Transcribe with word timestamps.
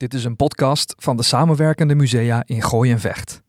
Dit 0.00 0.14
is 0.14 0.24
een 0.24 0.36
podcast 0.36 0.94
van 0.98 1.16
de 1.16 1.22
samenwerkende 1.22 1.94
musea 1.94 2.42
in 2.46 2.62
Gooi 2.62 2.90
en 2.90 3.00
Vecht. 3.00 3.42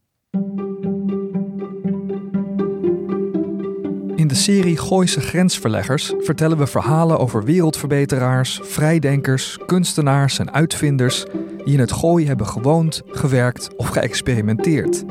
In 4.15 4.27
de 4.27 4.35
serie 4.35 4.77
Gooise 4.77 5.21
Grensverleggers 5.21 6.13
vertellen 6.17 6.57
we 6.57 6.67
verhalen 6.67 7.19
over 7.19 7.43
wereldverbeteraars, 7.43 8.59
vrijdenkers, 8.63 9.57
kunstenaars 9.65 10.39
en 10.39 10.53
uitvinders 10.53 11.25
die 11.63 11.73
in 11.73 11.79
het 11.79 11.91
Gooi 11.91 12.27
hebben 12.27 12.47
gewoond, 12.47 13.01
gewerkt 13.05 13.75
of 13.75 13.87
geëxperimenteerd. 13.87 15.03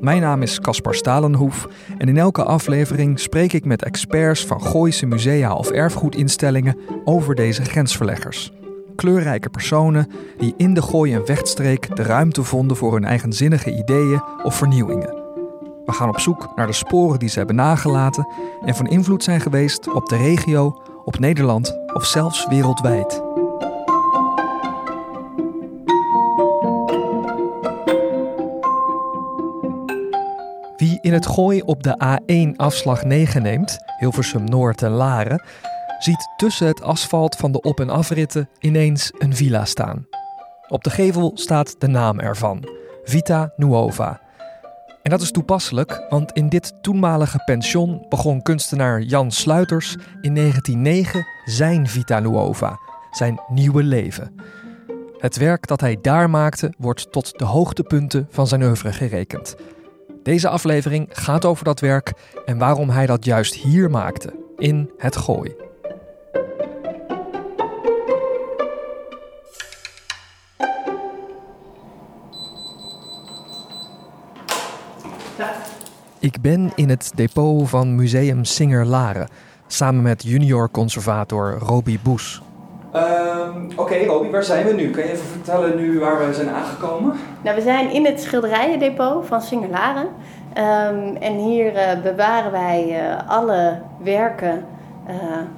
Mijn 0.00 0.20
naam 0.20 0.42
is 0.42 0.60
Caspar 0.60 0.94
Stalenhoef 0.94 1.68
en 1.98 2.08
in 2.08 2.16
elke 2.16 2.44
aflevering 2.44 3.20
spreek 3.20 3.52
ik 3.52 3.64
met 3.64 3.84
experts 3.84 4.46
van 4.46 4.62
Gooise 4.62 5.06
musea 5.06 5.54
of 5.54 5.70
erfgoedinstellingen 5.70 6.76
over 7.04 7.34
deze 7.34 7.64
grensverleggers. 7.64 8.52
Kleurrijke 8.96 9.48
personen 9.48 10.10
die 10.38 10.54
in 10.56 10.74
de 10.74 10.82
Gooi- 10.82 11.14
en 11.14 11.26
Vechtstreek 11.26 11.96
de 11.96 12.02
ruimte 12.02 12.42
vonden 12.42 12.76
voor 12.76 12.92
hun 12.92 13.04
eigenzinnige 13.04 13.76
ideeën 13.76 14.22
of 14.42 14.54
vernieuwingen. 14.54 15.14
We 15.84 15.92
gaan 15.92 16.08
op 16.08 16.20
zoek 16.20 16.52
naar 16.56 16.66
de 16.66 16.72
sporen 16.72 17.18
die 17.18 17.28
ze 17.28 17.38
hebben 17.38 17.56
nagelaten 17.56 18.28
en 18.64 18.74
van 18.74 18.86
invloed 18.86 19.24
zijn 19.24 19.40
geweest 19.40 19.92
op 19.92 20.08
de 20.08 20.16
regio, 20.16 20.82
op 21.04 21.18
Nederland 21.18 21.78
of 21.92 22.04
zelfs 22.04 22.46
wereldwijd. 22.48 23.22
Wie 30.76 30.98
in 31.00 31.12
het 31.12 31.26
gooi 31.26 31.62
op 31.62 31.82
de 31.82 32.20
A1 32.52 32.56
afslag 32.56 33.04
9 33.04 33.42
neemt, 33.42 33.78
Hilversum 33.98 34.44
Noord 34.44 34.82
en 34.82 34.90
Laren, 34.90 35.42
ziet 35.98 36.28
tussen 36.36 36.66
het 36.66 36.82
asfalt 36.82 37.36
van 37.36 37.52
de 37.52 37.60
op- 37.60 37.80
en 37.80 37.90
afritten 37.90 38.48
ineens 38.58 39.12
een 39.18 39.36
villa 39.36 39.64
staan. 39.64 40.06
Op 40.68 40.84
de 40.84 40.90
gevel 40.90 41.30
staat 41.34 41.80
de 41.80 41.86
naam 41.86 42.20
ervan: 42.20 42.68
Vita 43.04 43.52
Nuova. 43.56 44.20
En 45.02 45.10
dat 45.10 45.20
is 45.20 45.30
toepasselijk, 45.30 46.06
want 46.08 46.32
in 46.32 46.48
dit 46.48 46.72
toenmalige 46.80 47.42
pension 47.44 48.06
begon 48.08 48.42
kunstenaar 48.42 49.00
Jan 49.00 49.30
Sluiters 49.30 49.96
in 50.20 50.34
1909 50.34 51.26
zijn 51.44 51.88
Vita 51.88 52.20
Nuova, 52.20 52.78
zijn 53.10 53.40
nieuwe 53.48 53.82
leven. 53.82 54.34
Het 55.18 55.36
werk 55.36 55.66
dat 55.66 55.80
hij 55.80 55.98
daar 56.00 56.30
maakte 56.30 56.72
wordt 56.78 57.12
tot 57.12 57.38
de 57.38 57.44
hoogtepunten 57.44 58.26
van 58.30 58.46
zijn 58.46 58.62
oeuvre 58.62 58.92
gerekend. 58.92 59.56
Deze 60.22 60.48
aflevering 60.48 61.08
gaat 61.12 61.44
over 61.44 61.64
dat 61.64 61.80
werk 61.80 62.12
en 62.44 62.58
waarom 62.58 62.90
hij 62.90 63.06
dat 63.06 63.24
juist 63.24 63.54
hier 63.54 63.90
maakte, 63.90 64.34
in 64.56 64.90
het 64.96 65.16
Gooi. 65.16 65.65
Ik 76.26 76.40
ben 76.40 76.72
in 76.74 76.88
het 76.88 77.12
depot 77.14 77.68
van 77.68 77.94
Museum 77.94 78.44
Singer 78.44 78.84
Laren, 78.84 79.28
samen 79.66 80.02
met 80.02 80.22
junior 80.22 80.70
conservator 80.70 81.58
Roby 81.58 81.98
Boes. 82.02 82.42
Um, 82.94 83.68
Oké, 83.76 84.04
Roby, 84.04 84.30
waar 84.30 84.42
zijn 84.42 84.66
we 84.66 84.72
nu? 84.72 84.90
Kan 84.90 85.02
je 85.02 85.12
even 85.12 85.26
vertellen 85.26 85.76
nu 85.76 85.98
waar 85.98 86.26
we 86.26 86.34
zijn 86.34 86.48
aangekomen? 86.48 87.14
Nou, 87.42 87.56
we 87.56 87.62
zijn 87.62 87.90
in 87.90 88.04
het 88.04 88.20
schilderijendepot 88.20 89.26
van 89.26 89.42
Singelaren. 89.42 90.06
Um, 90.06 91.16
en 91.16 91.36
hier 91.36 91.72
uh, 91.72 92.02
bewaren 92.02 92.52
wij 92.52 93.08
uh, 93.08 93.28
alle 93.28 93.82
werken, 94.02 94.64
uh, 95.08 95.14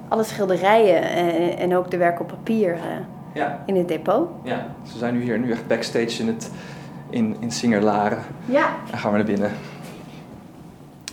alle 0.09 0.25
schilderijen 0.25 1.03
en, 1.03 1.59
en, 1.59 1.77
ook 1.77 1.91
de 1.91 1.97
werken 1.97 2.21
op 2.21 2.29
papier 2.29 2.79
ja. 3.33 3.63
in 3.67 3.77
het 3.77 3.89
depot. 3.89 4.29
Ja, 4.43 4.67
dus 4.83 4.93
we 4.93 4.99
zijn 4.99 5.15
nu 5.15 5.23
hier 5.23 5.39
nu 5.39 5.51
echt 5.51 5.67
backstage 5.67 6.21
in, 6.23 6.27
het, 6.27 6.51
in, 7.11 7.37
in 7.41 7.51
Singerlaren. 7.51 8.19
Ja. 8.45 8.69
Dan 8.91 8.99
gaan 8.99 9.11
we 9.11 9.17
naar 9.17 9.27
binnen. 9.27 9.51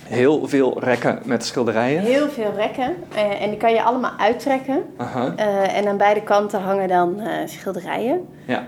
Heel 0.08 0.48
veel 0.48 0.80
rekken 0.80 1.20
met 1.23 1.45
schilderijen. 1.45 2.02
Heel 2.02 2.30
veel 2.30 2.54
rekken. 2.55 2.95
Uh, 3.16 3.42
en 3.42 3.49
die 3.49 3.58
kan 3.58 3.73
je 3.73 3.83
allemaal 3.83 4.11
uittrekken. 4.17 4.83
Uh, 4.99 5.77
en 5.77 5.88
aan 5.88 5.98
beide 5.98 6.23
kanten 6.23 6.61
hangen 6.61 6.88
dan 6.88 7.16
uh, 7.20 7.27
schilderijen. 7.45 8.27
Ja. 8.45 8.67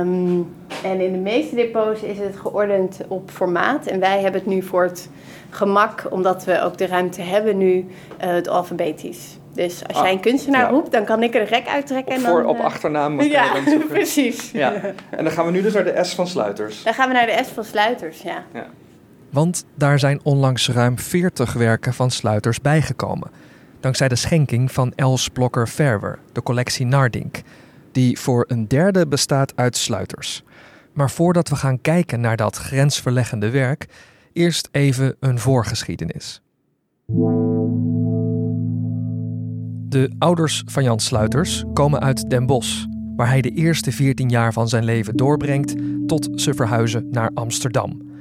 Um, 0.00 0.54
en 0.82 1.00
in 1.00 1.12
de 1.12 1.18
meeste 1.18 1.54
depots 1.54 2.02
is 2.02 2.18
het 2.18 2.36
geordend 2.36 3.00
op 3.08 3.30
formaat. 3.30 3.86
En 3.86 4.00
wij 4.00 4.20
hebben 4.20 4.40
het 4.40 4.50
nu 4.50 4.62
voor 4.62 4.82
het 4.82 5.08
gemak, 5.50 6.06
omdat 6.10 6.44
we 6.44 6.62
ook 6.62 6.78
de 6.78 6.86
ruimte 6.86 7.22
hebben 7.22 7.56
nu, 7.56 7.86
het 8.16 8.48
alfabetisch. 8.48 9.38
Dus 9.56 9.82
als 9.86 9.96
Ah, 9.96 10.02
jij 10.02 10.12
een 10.12 10.20
kunstenaar 10.20 10.60
ja. 10.60 10.68
roept, 10.68 10.92
dan 10.92 11.04
kan 11.04 11.22
ik 11.22 11.34
er 11.34 11.40
een 11.40 11.46
rek 11.46 11.66
uittrekken. 11.68 12.12
Op, 12.16 12.18
en 12.22 12.28
voor, 12.28 12.42
dan, 12.42 12.50
op 12.50 12.58
eh, 12.58 12.64
achternaam 12.64 13.20
Ja, 13.36 13.54
dan 13.64 13.86
precies. 13.88 14.50
Ja. 14.50 14.72
En 15.10 15.24
dan 15.24 15.30
gaan 15.30 15.44
we 15.46 15.50
nu 15.50 15.62
dus 15.62 15.72
naar 15.72 15.84
de 15.84 16.04
S 16.04 16.14
van 16.14 16.26
Sluiters. 16.26 16.82
Dan 16.82 16.94
gaan 16.94 17.08
we 17.08 17.14
naar 17.14 17.26
de 17.26 17.42
S 17.44 17.48
van 17.48 17.64
Sluiters, 17.64 18.22
ja. 18.22 18.44
Ja. 18.52 18.66
Want 19.36 19.64
daar 19.74 19.98
zijn 19.98 20.20
onlangs 20.22 20.68
ruim 20.68 20.98
40 20.98 21.52
werken 21.52 21.94
van 21.94 22.10
Sluiters 22.10 22.60
bijgekomen. 22.60 23.30
Dankzij 23.80 24.08
de 24.08 24.16
schenking 24.16 24.72
van 24.72 24.92
Els 24.94 25.28
Blokker 25.28 25.68
Verwer, 25.68 26.18
de 26.32 26.42
collectie 26.42 26.86
Nardink, 26.86 27.42
die 27.92 28.18
voor 28.18 28.44
een 28.48 28.68
derde 28.68 29.06
bestaat 29.06 29.56
uit 29.56 29.76
Sluiters. 29.76 30.42
Maar 30.92 31.10
voordat 31.10 31.48
we 31.48 31.56
gaan 31.56 31.80
kijken 31.80 32.20
naar 32.20 32.36
dat 32.36 32.56
grensverleggende 32.56 33.50
werk, 33.50 33.86
eerst 34.32 34.68
even 34.72 35.16
een 35.20 35.38
voorgeschiedenis. 35.38 36.42
De 39.88 40.14
ouders 40.18 40.62
van 40.66 40.82
Jan 40.82 41.00
Sluiters 41.00 41.64
komen 41.72 42.00
uit 42.00 42.30
Den 42.30 42.46
Bosch, 42.46 42.84
waar 43.16 43.28
hij 43.28 43.40
de 43.40 43.50
eerste 43.50 43.92
14 43.92 44.28
jaar 44.28 44.52
van 44.52 44.68
zijn 44.68 44.84
leven 44.84 45.16
doorbrengt 45.16 45.74
tot 46.06 46.28
ze 46.40 46.54
verhuizen 46.54 47.08
naar 47.10 47.30
Amsterdam. 47.34 48.14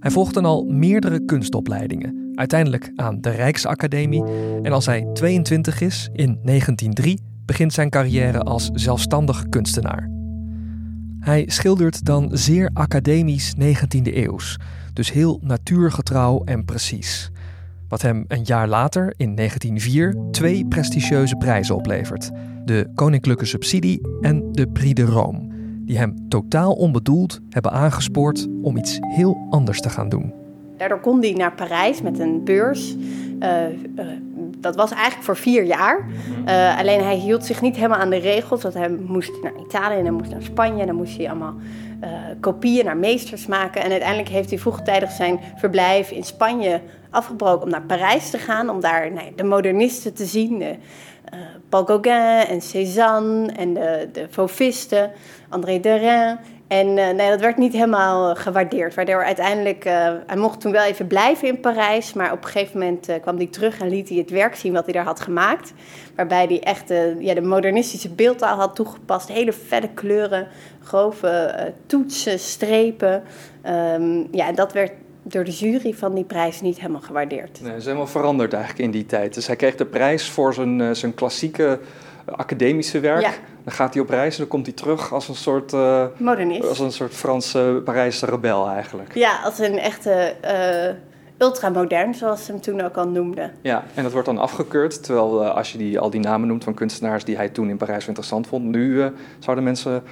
Hij 0.00 0.10
volgde 0.10 0.42
al 0.42 0.64
meerdere 0.64 1.24
kunstopleidingen, 1.24 2.32
uiteindelijk 2.34 2.92
aan 2.94 3.20
de 3.20 3.30
Rijksacademie 3.30 4.24
en 4.62 4.72
als 4.72 4.86
hij 4.86 5.06
22 5.12 5.80
is, 5.80 6.08
in 6.12 6.38
1903, 6.42 7.18
begint 7.44 7.72
zijn 7.72 7.90
carrière 7.90 8.40
als 8.40 8.70
zelfstandig 8.72 9.48
kunstenaar. 9.48 10.10
Hij 11.20 11.44
schildert 11.46 12.04
dan 12.04 12.30
zeer 12.32 12.70
academisch 12.72 13.54
19e 13.54 14.14
eeuws, 14.14 14.58
dus 14.92 15.12
heel 15.12 15.40
natuurgetrouw 15.42 16.44
en 16.44 16.64
precies. 16.64 17.30
Wat 17.88 18.02
hem 18.02 18.24
een 18.28 18.42
jaar 18.42 18.68
later, 18.68 19.14
in 19.16 19.34
1904, 19.34 20.16
twee 20.30 20.66
prestigieuze 20.66 21.36
prijzen 21.36 21.74
oplevert: 21.74 22.30
de 22.64 22.90
Koninklijke 22.94 23.44
Subsidie 23.44 24.00
en 24.20 24.52
de 24.52 24.66
Prix 24.68 24.94
de 24.94 25.04
Rome 25.04 25.55
die 25.86 25.98
hem 25.98 26.28
totaal 26.28 26.72
onbedoeld 26.72 27.40
hebben 27.50 27.72
aangespoord 27.72 28.48
om 28.62 28.76
iets 28.76 28.98
heel 29.00 29.46
anders 29.50 29.80
te 29.80 29.88
gaan 29.88 30.08
doen. 30.08 30.32
Daardoor 30.76 31.00
kon 31.00 31.20
hij 31.20 31.32
naar 31.32 31.54
Parijs 31.54 32.02
met 32.02 32.18
een 32.18 32.44
beurs. 32.44 32.96
Uh, 33.40 33.68
uh, 33.96 34.06
dat 34.60 34.76
was 34.76 34.90
eigenlijk 34.90 35.24
voor 35.24 35.36
vier 35.36 35.64
jaar. 35.64 36.06
Uh, 36.46 36.78
alleen 36.78 37.02
hij 37.02 37.16
hield 37.16 37.44
zich 37.44 37.60
niet 37.60 37.76
helemaal 37.76 37.98
aan 37.98 38.10
de 38.10 38.16
regels. 38.16 38.62
Want 38.62 38.74
hij 38.74 38.88
moest 38.88 39.42
naar 39.42 39.52
Italië 39.66 39.96
en 39.96 40.02
hij 40.02 40.12
moest 40.12 40.30
naar 40.30 40.42
Spanje. 40.42 40.80
En 40.80 40.86
dan 40.86 40.96
moest 40.96 41.16
hij 41.16 41.30
allemaal 41.30 41.54
kopieën 42.40 42.84
naar 42.84 42.96
meesters 42.96 43.46
maken. 43.46 43.82
En 43.82 43.90
uiteindelijk 43.90 44.28
heeft 44.28 44.50
hij 44.50 44.58
vroegtijdig 44.58 45.10
zijn 45.10 45.40
verblijf 45.56 46.10
in 46.10 46.24
Spanje 46.24 46.80
afgebroken 47.10 47.62
om 47.62 47.70
naar 47.70 47.82
Parijs 47.82 48.30
te 48.30 48.38
gaan. 48.38 48.70
Om 48.70 48.80
daar 48.80 49.12
nou, 49.12 49.32
de 49.36 49.44
modernisten 49.44 50.14
te 50.14 50.24
zien. 50.24 50.58
De, 50.58 50.76
uh, 51.34 51.40
Paul 51.68 51.84
Gauguin 51.84 52.46
en 52.46 52.60
Cézanne 52.60 53.52
en 53.52 53.74
de, 53.74 54.08
de 54.12 54.26
Fauvisten, 54.30 55.10
André 55.48 55.80
Derain. 55.80 56.38
En 56.68 56.86
uh, 56.86 57.10
nee, 57.10 57.30
dat 57.30 57.40
werd 57.40 57.56
niet 57.56 57.72
helemaal 57.72 58.30
uh, 58.30 58.36
gewaardeerd. 58.36 58.94
Waardoor 58.94 59.24
uiteindelijk, 59.24 59.84
hij 60.26 60.36
mocht 60.36 60.60
toen 60.60 60.72
wel 60.72 60.84
even 60.84 61.06
blijven 61.06 61.48
in 61.48 61.60
Parijs. 61.60 62.12
Maar 62.12 62.32
op 62.32 62.44
een 62.44 62.50
gegeven 62.50 62.78
moment 62.78 63.08
kwam 63.20 63.36
hij 63.36 63.46
terug 63.46 63.80
en 63.80 63.88
liet 63.88 64.08
hij 64.08 64.18
het 64.18 64.30
werk 64.30 64.54
zien 64.54 64.72
wat 64.72 64.84
hij 64.84 64.92
daar 64.92 65.04
had 65.04 65.20
gemaakt. 65.20 65.72
Waarbij 66.16 66.44
hij 66.44 66.62
echt 66.62 66.88
ja, 67.18 67.34
de 67.34 67.42
modernistische 67.42 68.10
beeldtaal 68.10 68.56
had 68.58 68.74
toegepast. 68.74 69.28
Hele 69.28 69.52
felle 69.52 69.88
kleuren, 69.94 70.48
grove 70.82 71.72
toetsen, 71.86 72.38
strepen. 72.38 73.22
Um, 73.66 74.28
ja, 74.30 74.46
en 74.46 74.54
dat 74.54 74.72
werd 74.72 74.92
door 75.22 75.44
de 75.44 75.50
jury 75.50 75.92
van 75.94 76.14
die 76.14 76.24
prijs 76.24 76.60
niet 76.60 76.80
helemaal 76.80 77.00
gewaardeerd. 77.00 77.60
Nee, 77.60 77.70
het 77.70 77.78
is 77.78 77.84
helemaal 77.84 78.06
veranderd 78.06 78.52
eigenlijk 78.52 78.84
in 78.84 78.90
die 78.90 79.06
tijd. 79.06 79.34
Dus 79.34 79.46
hij 79.46 79.56
kreeg 79.56 79.74
de 79.74 79.86
prijs 79.86 80.30
voor 80.30 80.54
zijn, 80.54 80.96
zijn 80.96 81.14
klassieke 81.14 81.78
academische 82.26 83.00
werk. 83.00 83.20
Ja. 83.20 83.30
Dan 83.64 83.74
gaat 83.74 83.94
hij 83.94 84.02
op 84.02 84.08
reis 84.08 84.32
en 84.32 84.38
dan 84.38 84.48
komt 84.48 84.66
hij 84.66 84.74
terug 84.74 85.12
als 85.12 85.28
een 85.28 85.34
soort, 85.34 85.72
uh, 85.72 86.04
Modernist. 86.16 86.68
als 86.68 86.78
een 86.78 86.92
soort 86.92 87.14
Franse 87.14 87.80
Parijse 87.84 88.26
rebel 88.26 88.68
eigenlijk. 88.68 89.14
Ja, 89.14 89.40
als 89.44 89.58
een 89.58 89.78
echte 89.78 90.34
ultramodern, 91.38 92.14
zoals 92.14 92.44
ze 92.44 92.52
hem 92.52 92.60
toen 92.60 92.80
ook 92.80 92.96
al 92.96 93.08
noemden. 93.08 93.52
Ja, 93.60 93.84
en 93.94 94.02
dat 94.02 94.12
wordt 94.12 94.26
dan 94.26 94.38
afgekeurd. 94.38 95.02
Terwijl 95.02 95.44
als 95.46 95.72
je 95.72 95.78
die, 95.78 95.98
al 95.98 96.10
die 96.10 96.20
namen 96.20 96.48
noemt 96.48 96.64
van 96.64 96.74
kunstenaars 96.74 97.24
die 97.24 97.36
hij 97.36 97.48
toen 97.48 97.68
in 97.68 97.76
Parijs 97.76 98.06
interessant 98.06 98.46
vond, 98.46 98.64
nu 98.64 99.12
zouden 99.38 99.64
mensen 99.64 100.02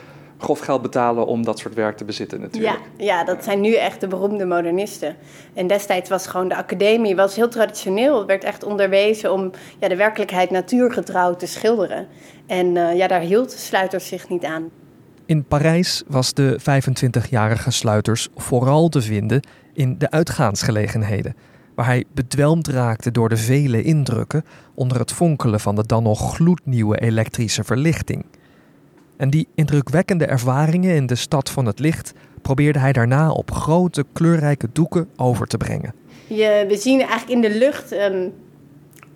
grof 0.45 0.59
geld 0.59 0.83
betalen 0.83 1.27
om 1.27 1.45
dat 1.45 1.59
soort 1.59 1.75
werk 1.75 1.97
te 1.97 2.05
bezitten 2.05 2.41
natuurlijk. 2.41 2.81
Ja, 2.97 3.05
ja, 3.05 3.25
dat 3.25 3.45
zijn 3.45 3.61
nu 3.61 3.75
echt 3.75 4.01
de 4.01 4.09
beroemde 4.09 4.45
modernisten. 4.45 5.17
En 5.55 5.67
destijds 5.67 6.11
was 6.11 6.27
gewoon 6.27 6.49
de 6.49 6.57
academie 6.57 7.17
was 7.17 7.37
heel 7.37 7.49
traditioneel. 7.49 8.19
Het 8.19 8.27
werd 8.27 8.45
echt 8.45 8.65
onderwezen 8.65 9.33
om 9.33 9.51
ja, 9.81 9.89
de 9.89 9.97
werkelijkheid 9.97 10.51
natuurgetrouw 10.51 11.35
te 11.35 11.47
schilderen. 11.47 12.07
En 12.47 12.67
uh, 12.67 12.97
ja, 12.97 13.07
daar 13.07 13.21
hield 13.21 13.53
Sluiters 13.53 14.07
zich 14.07 14.29
niet 14.29 14.45
aan. 14.45 14.71
In 15.27 15.45
Parijs 15.45 16.03
was 16.07 16.33
de 16.33 16.61
25-jarige 16.61 17.71
Sluiters 17.71 18.29
vooral 18.37 18.89
te 18.89 19.01
vinden 19.03 19.41
in 19.73 19.99
de 19.99 20.11
uitgaansgelegenheden, 20.11 21.37
waar 21.75 21.87
hij 21.87 22.05
bedwelmd 22.15 22.69
raakte 22.69 23.11
door 23.11 23.29
de 23.29 23.37
vele 23.37 23.83
indrukken 23.83 24.45
onder 24.75 24.99
het 24.99 25.13
fonkelen 25.13 25.61
van 25.61 25.75
de 25.75 25.87
dan 25.87 26.03
nog 26.03 26.35
gloednieuwe 26.35 27.01
elektrische 27.01 27.65
verlichting. 27.65 28.25
En 29.17 29.31
die 29.31 29.49
indrukwekkende 29.55 30.27
ervaringen 30.27 30.95
in 30.95 31.07
de 31.07 31.15
stad 31.15 31.51
van 31.51 31.67
het 31.67 31.79
licht 31.79 32.13
probeerde 32.43 32.79
hij 32.79 32.93
daarna 32.93 33.31
op 33.31 33.51
grote 33.51 34.05
kleurrijke 34.13 34.69
doeken 34.73 35.09
over 35.17 35.47
te 35.47 35.57
brengen. 35.57 35.95
Je, 36.27 36.65
we 36.69 36.77
zien 36.77 37.01
eigenlijk 37.01 37.31
in 37.31 37.41
de 37.41 37.59
lucht 37.59 37.93
um, 37.93 38.33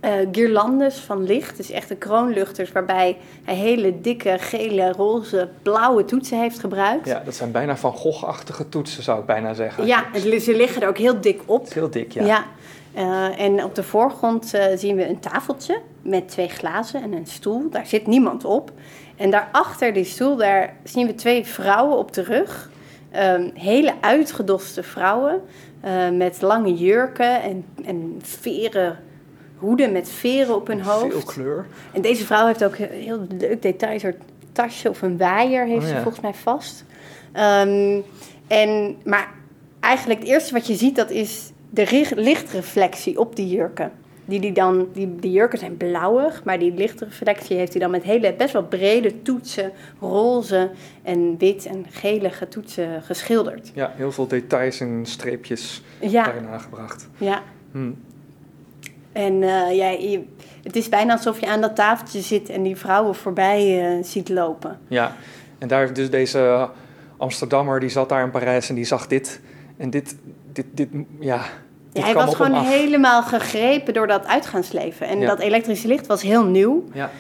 uh, 0.01 0.11
guirlandes 0.33 0.97
van 0.99 1.23
licht, 1.23 1.57
dus 1.57 1.71
echte 1.71 1.95
kroonluchters, 1.95 2.73
waarbij 2.73 3.17
hij 3.45 3.55
hele 3.55 4.01
dikke 4.01 4.37
gele, 4.39 4.93
roze, 4.93 5.49
blauwe 5.63 6.05
toetsen 6.05 6.41
heeft 6.41 6.59
gebruikt. 6.59 7.07
Ja, 7.07 7.23
dat 7.25 7.35
zijn 7.35 7.51
bijna 7.51 7.77
van 7.77 7.93
Gogh-achtige 7.93 8.69
toetsen, 8.69 9.03
zou 9.03 9.21
ik 9.21 9.27
bijna 9.27 9.55
zeggen. 9.55 9.87
Ja, 9.87 10.05
ze 10.41 10.57
liggen 10.57 10.83
er 10.83 10.89
ook 10.89 10.99
heel 10.99 11.21
dik 11.21 11.43
op. 11.47 11.73
Heel 11.73 11.91
dik, 11.91 12.13
ja. 12.13 12.25
ja. 12.25 12.45
Uh, 12.97 13.41
en 13.41 13.65
op 13.65 13.75
de 13.75 13.83
voorgrond 13.83 14.55
uh, 14.55 14.65
zien 14.75 14.97
we 14.97 15.09
een 15.09 15.21
tafeltje 15.21 15.81
met 16.03 16.29
twee 16.29 16.49
glazen 16.49 17.03
en 17.03 17.13
een 17.13 17.27
stoel. 17.27 17.71
Daar 17.71 17.87
zit 17.87 18.07
niemand 18.07 18.45
op. 18.45 18.73
En 19.19 19.31
daarachter 19.31 19.93
die 19.93 20.05
stoel, 20.05 20.37
daar 20.37 20.77
zien 20.85 21.07
we 21.07 21.15
twee 21.15 21.45
vrouwen 21.45 21.99
op 21.99 22.13
de 22.13 22.23
rug. 22.23 22.71
Um, 23.17 23.51
hele 23.55 23.95
uitgedoste 24.01 24.83
vrouwen 24.83 25.41
uh, 25.85 26.11
met 26.11 26.43
lange 26.43 26.75
jurken 26.75 27.43
en, 27.43 27.65
en 27.85 28.19
veren 28.23 28.99
hoeden 29.57 29.93
met 29.93 30.11
veren 30.11 30.55
op 30.55 30.67
hun 30.67 30.81
hoofd. 30.81 31.13
Veel 31.13 31.23
kleur. 31.23 31.67
En 31.93 32.01
deze 32.01 32.25
vrouw 32.25 32.47
heeft 32.47 32.65
ook 32.65 32.77
heel, 32.77 32.89
heel 32.89 33.27
leuk 33.39 33.63
detail. 33.63 33.93
Een 33.93 34.01
soort 34.01 34.23
tasje 34.53 34.89
of 34.89 35.03
een 35.03 35.19
waaier 35.19 35.67
heeft 35.67 35.85
oh, 35.85 35.89
ja. 35.89 35.97
ze 35.97 36.03
volgens 36.03 36.23
mij 36.23 36.35
vast. 36.35 36.85
Um, 37.37 38.03
en, 38.47 38.97
maar 39.05 39.29
eigenlijk 39.81 40.21
het 40.21 40.29
eerste 40.29 40.53
wat 40.53 40.67
je 40.67 40.75
ziet, 40.75 40.97
dat 40.97 41.11
is 41.11 41.53
de 41.71 42.13
lichtreflectie 42.15 43.19
op 43.19 43.37
die 43.37 43.49
jurken. 43.49 43.93
Die, 44.29 44.41
die, 44.41 44.53
dan, 44.53 44.89
die, 44.93 45.17
die 45.17 45.33
jurken 45.33 45.59
zijn 45.59 45.77
blauwig, 45.77 46.45
maar 46.45 46.59
die 46.59 46.75
lichtreflectie 46.75 47.57
heeft 47.57 47.73
hij 47.73 47.81
dan 47.81 47.91
met 47.91 48.03
hele 48.03 48.35
best 48.35 48.53
wel 48.53 48.65
brede 48.65 49.23
toetsen, 49.23 49.73
roze 50.01 50.71
en 51.03 51.39
wit 51.39 51.67
en 51.67 51.87
gelige 51.91 52.49
toetsen 52.49 53.03
geschilderd. 53.03 53.71
Ja, 53.75 53.93
heel 53.97 54.13
veel 54.13 54.27
details 54.27 54.81
en 54.81 55.07
streepjes 55.07 55.83
ja. 56.01 56.25
daarin 56.25 56.47
aangebracht. 56.47 57.09
Ja. 57.17 57.43
Hm. 57.73 57.91
En 59.13 59.33
uh, 59.43 59.77
ja, 59.77 59.89
je, 59.89 60.23
het 60.63 60.77
is 60.77 60.89
bijna 60.89 61.13
alsof 61.13 61.41
je 61.41 61.47
aan 61.47 61.61
dat 61.61 61.77
tafeltje 61.77 62.21
zit 62.21 62.49
en 62.49 62.63
die 62.63 62.77
vrouwen 62.77 63.15
voorbij 63.15 63.97
uh, 63.97 64.05
ziet 64.05 64.29
lopen. 64.29 64.79
Ja, 64.89 65.17
en 65.59 65.69
daar 65.69 65.93
dus 65.93 66.11
deze 66.11 66.69
Amsterdammer, 67.17 67.81
die 67.81 67.89
zat 67.89 68.09
daar 68.09 68.25
in 68.25 68.31
Parijs 68.31 68.69
en 68.69 68.75
die 68.75 68.85
zag 68.85 69.07
dit. 69.07 69.41
En 69.77 69.91
dit, 69.91 70.17
dit, 70.53 70.67
dit 70.75 70.89
ja... 71.21 71.43
Ja, 71.93 72.03
hij 72.03 72.15
was 72.15 72.35
gewoon 72.35 72.65
helemaal 72.65 73.23
gegrepen 73.23 73.95
door 73.95 74.07
dat 74.07 74.27
uitgaansleven. 74.27 75.07
En 75.07 75.21
ja. 75.21 75.27
dat 75.27 75.39
elektrische 75.39 75.89
licht 75.89 76.07
was 76.07 76.23
heel 76.23 76.45
nieuw. 76.45 76.85
Ja. 76.93 77.11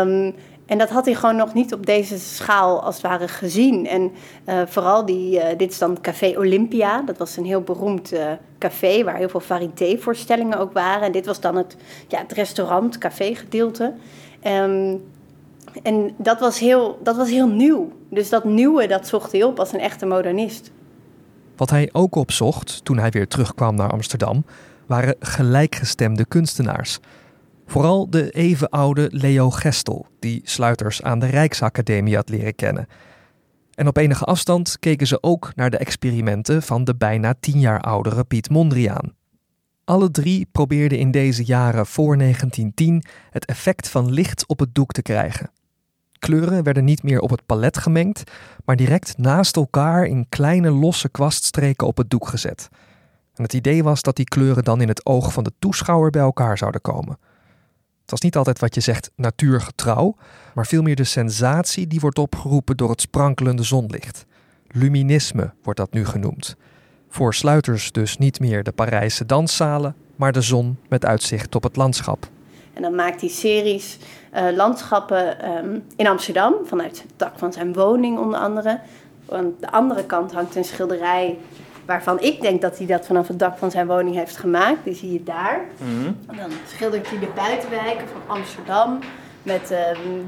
Um, 0.00 0.34
en 0.66 0.78
dat 0.78 0.88
had 0.88 1.04
hij 1.04 1.14
gewoon 1.14 1.36
nog 1.36 1.54
niet 1.54 1.72
op 1.72 1.86
deze 1.86 2.18
schaal 2.18 2.82
als 2.82 2.94
het 2.94 3.04
ware 3.04 3.28
gezien. 3.28 3.86
En 3.86 4.12
uh, 4.46 4.60
vooral 4.66 5.06
die, 5.06 5.38
uh, 5.38 5.44
dit 5.56 5.70
is 5.70 5.78
dan 5.78 6.00
Café 6.00 6.34
Olympia. 6.38 7.02
Dat 7.02 7.18
was 7.18 7.36
een 7.36 7.44
heel 7.44 7.60
beroemd 7.60 8.12
uh, 8.12 8.20
café 8.58 9.04
waar 9.04 9.16
heel 9.16 9.28
veel 9.28 9.40
variété-voorstellingen 9.40 10.58
ook 10.58 10.72
waren. 10.72 11.02
En 11.02 11.12
dit 11.12 11.26
was 11.26 11.40
dan 11.40 11.56
het, 11.56 11.76
ja, 12.08 12.18
het 12.18 12.32
restaurant, 12.32 12.98
café 12.98 13.34
gedeelte. 13.34 13.92
Um, 14.46 15.02
en 15.82 16.14
dat 16.16 16.40
was, 16.40 16.58
heel, 16.58 16.98
dat 17.02 17.16
was 17.16 17.30
heel 17.30 17.48
nieuw. 17.48 17.92
Dus 18.10 18.28
dat 18.28 18.44
nieuwe, 18.44 18.86
dat 18.86 19.06
zocht 19.06 19.32
hij 19.32 19.42
op 19.42 19.58
als 19.58 19.72
een 19.72 19.80
echte 19.80 20.06
modernist. 20.06 20.70
Wat 21.56 21.70
hij 21.70 21.88
ook 21.92 22.14
opzocht 22.14 22.84
toen 22.84 22.98
hij 22.98 23.10
weer 23.10 23.28
terugkwam 23.28 23.74
naar 23.74 23.90
Amsterdam, 23.90 24.44
waren 24.86 25.16
gelijkgestemde 25.18 26.24
kunstenaars. 26.24 26.98
Vooral 27.66 28.10
de 28.10 28.30
even 28.30 28.68
oude 28.68 29.08
Leo 29.12 29.50
Gestel, 29.50 30.06
die 30.18 30.40
Sluiters 30.44 31.02
aan 31.02 31.18
de 31.18 31.26
Rijksacademie 31.26 32.14
had 32.14 32.28
leren 32.28 32.54
kennen. 32.54 32.86
En 33.74 33.86
op 33.86 33.96
enige 33.96 34.24
afstand 34.24 34.76
keken 34.78 35.06
ze 35.06 35.22
ook 35.22 35.52
naar 35.54 35.70
de 35.70 35.76
experimenten 35.76 36.62
van 36.62 36.84
de 36.84 36.96
bijna 36.96 37.34
tien 37.40 37.60
jaar 37.60 37.80
oudere 37.80 38.24
Piet 38.24 38.50
Mondriaan. 38.50 39.14
Alle 39.84 40.10
drie 40.10 40.48
probeerden 40.52 40.98
in 40.98 41.10
deze 41.10 41.44
jaren 41.44 41.86
voor 41.86 42.18
1910 42.18 43.02
het 43.30 43.44
effect 43.44 43.88
van 43.88 44.10
licht 44.10 44.46
op 44.46 44.58
het 44.58 44.74
doek 44.74 44.92
te 44.92 45.02
krijgen. 45.02 45.50
Kleuren 46.18 46.62
werden 46.62 46.84
niet 46.84 47.02
meer 47.02 47.20
op 47.20 47.30
het 47.30 47.46
palet 47.46 47.78
gemengd, 47.78 48.30
maar 48.64 48.76
direct 48.76 49.18
naast 49.18 49.56
elkaar 49.56 50.04
in 50.04 50.28
kleine 50.28 50.70
losse 50.70 51.08
kwaststreken 51.08 51.86
op 51.86 51.96
het 51.96 52.10
doek 52.10 52.28
gezet. 52.28 52.68
En 53.34 53.42
het 53.42 53.52
idee 53.52 53.82
was 53.82 54.02
dat 54.02 54.16
die 54.16 54.24
kleuren 54.24 54.64
dan 54.64 54.80
in 54.80 54.88
het 54.88 55.06
oog 55.06 55.32
van 55.32 55.44
de 55.44 55.52
toeschouwer 55.58 56.10
bij 56.10 56.22
elkaar 56.22 56.58
zouden 56.58 56.80
komen. 56.80 57.18
Het 58.00 58.10
was 58.10 58.20
niet 58.20 58.36
altijd 58.36 58.58
wat 58.58 58.74
je 58.74 58.80
zegt 58.80 59.10
natuurgetrouw, 59.16 60.16
maar 60.54 60.66
veel 60.66 60.82
meer 60.82 60.96
de 60.96 61.04
sensatie 61.04 61.86
die 61.86 62.00
wordt 62.00 62.18
opgeroepen 62.18 62.76
door 62.76 62.90
het 62.90 63.00
sprankelende 63.00 63.62
zonlicht. 63.62 64.26
Luminisme 64.68 65.52
wordt 65.62 65.78
dat 65.78 65.92
nu 65.92 66.06
genoemd. 66.06 66.56
Voor 67.08 67.34
sluiters 67.34 67.92
dus 67.92 68.16
niet 68.16 68.40
meer 68.40 68.62
de 68.62 68.72
Parijse 68.72 69.26
danszalen, 69.26 69.94
maar 70.16 70.32
de 70.32 70.40
zon 70.40 70.78
met 70.88 71.04
uitzicht 71.04 71.54
op 71.54 71.62
het 71.62 71.76
landschap. 71.76 72.28
En 72.76 72.82
dan 72.82 72.94
maakt 72.94 73.20
hij 73.20 73.30
series 73.30 73.98
uh, 74.34 74.42
landschappen 74.56 75.50
um, 75.64 75.84
in 75.96 76.06
Amsterdam, 76.06 76.54
vanuit 76.64 77.02
het 77.02 77.12
dak 77.16 77.32
van 77.38 77.52
zijn 77.52 77.72
woning 77.72 78.18
onder 78.18 78.38
andere. 78.38 78.78
Aan 79.28 79.54
de 79.60 79.70
andere 79.70 80.04
kant 80.04 80.32
hangt 80.32 80.56
een 80.56 80.64
schilderij 80.64 81.38
waarvan 81.86 82.20
ik 82.20 82.40
denk 82.40 82.60
dat 82.60 82.78
hij 82.78 82.86
dat 82.86 83.06
vanaf 83.06 83.28
het 83.28 83.38
dak 83.38 83.58
van 83.58 83.70
zijn 83.70 83.86
woning 83.86 84.16
heeft 84.16 84.36
gemaakt. 84.36 84.84
Die 84.84 84.94
zie 84.94 85.12
je 85.12 85.22
daar. 85.22 85.60
Mhm. 85.78 86.06
En 86.06 86.36
dan 86.36 86.50
schildert 86.74 87.10
hij 87.10 87.18
de 87.18 87.28
buitenwijken 87.34 88.08
van 88.08 88.36
Amsterdam. 88.36 88.98
Met 89.42 89.70
uh, 89.70 89.78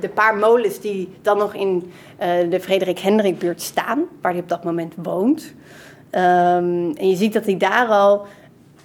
de 0.01 0.09
paar 0.09 0.37
molens 0.37 0.81
die 0.81 1.17
dan 1.23 1.39
nog 1.39 1.55
in 1.55 1.93
uh, 2.21 2.51
de 2.51 2.61
Frederik 2.61 2.99
Hendrik 2.99 3.39
buurt 3.39 3.63
staan. 3.63 4.05
Waar 4.21 4.33
hij 4.33 4.41
op 4.41 4.49
dat 4.49 4.65
moment 4.65 4.95
woont. 4.97 5.55
Um, 6.11 6.97
en 6.97 7.09
je 7.09 7.17
ziet 7.17 7.33
dat 7.33 7.45
hij 7.45 7.57
daar 7.57 7.89
al 7.89 8.27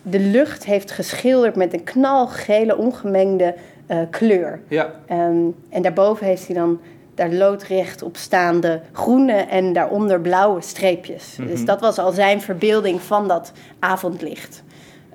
de 0.03 0.19
lucht 0.19 0.65
heeft 0.65 0.91
geschilderd 0.91 1.55
met 1.55 1.73
een 1.73 1.83
knalgele 1.83 2.77
ongemengde 2.77 3.55
uh, 3.87 3.97
kleur. 4.09 4.59
Ja. 4.67 4.93
Um, 5.11 5.55
en 5.69 5.81
daarboven 5.81 6.25
heeft 6.25 6.47
hij 6.47 6.55
dan 6.55 6.79
daar 7.15 7.31
loodrecht 7.31 8.01
op 8.01 8.17
staande 8.17 8.81
groene 8.91 9.33
en 9.33 9.73
daaronder 9.73 10.21
blauwe 10.21 10.61
streepjes. 10.61 11.35
Mhm. 11.37 11.47
Dus 11.47 11.65
dat 11.65 11.79
was 11.79 11.97
al 11.97 12.11
zijn 12.11 12.41
verbeelding 12.41 13.01
van 13.01 13.27
dat 13.27 13.51
avondlicht. 13.79 14.63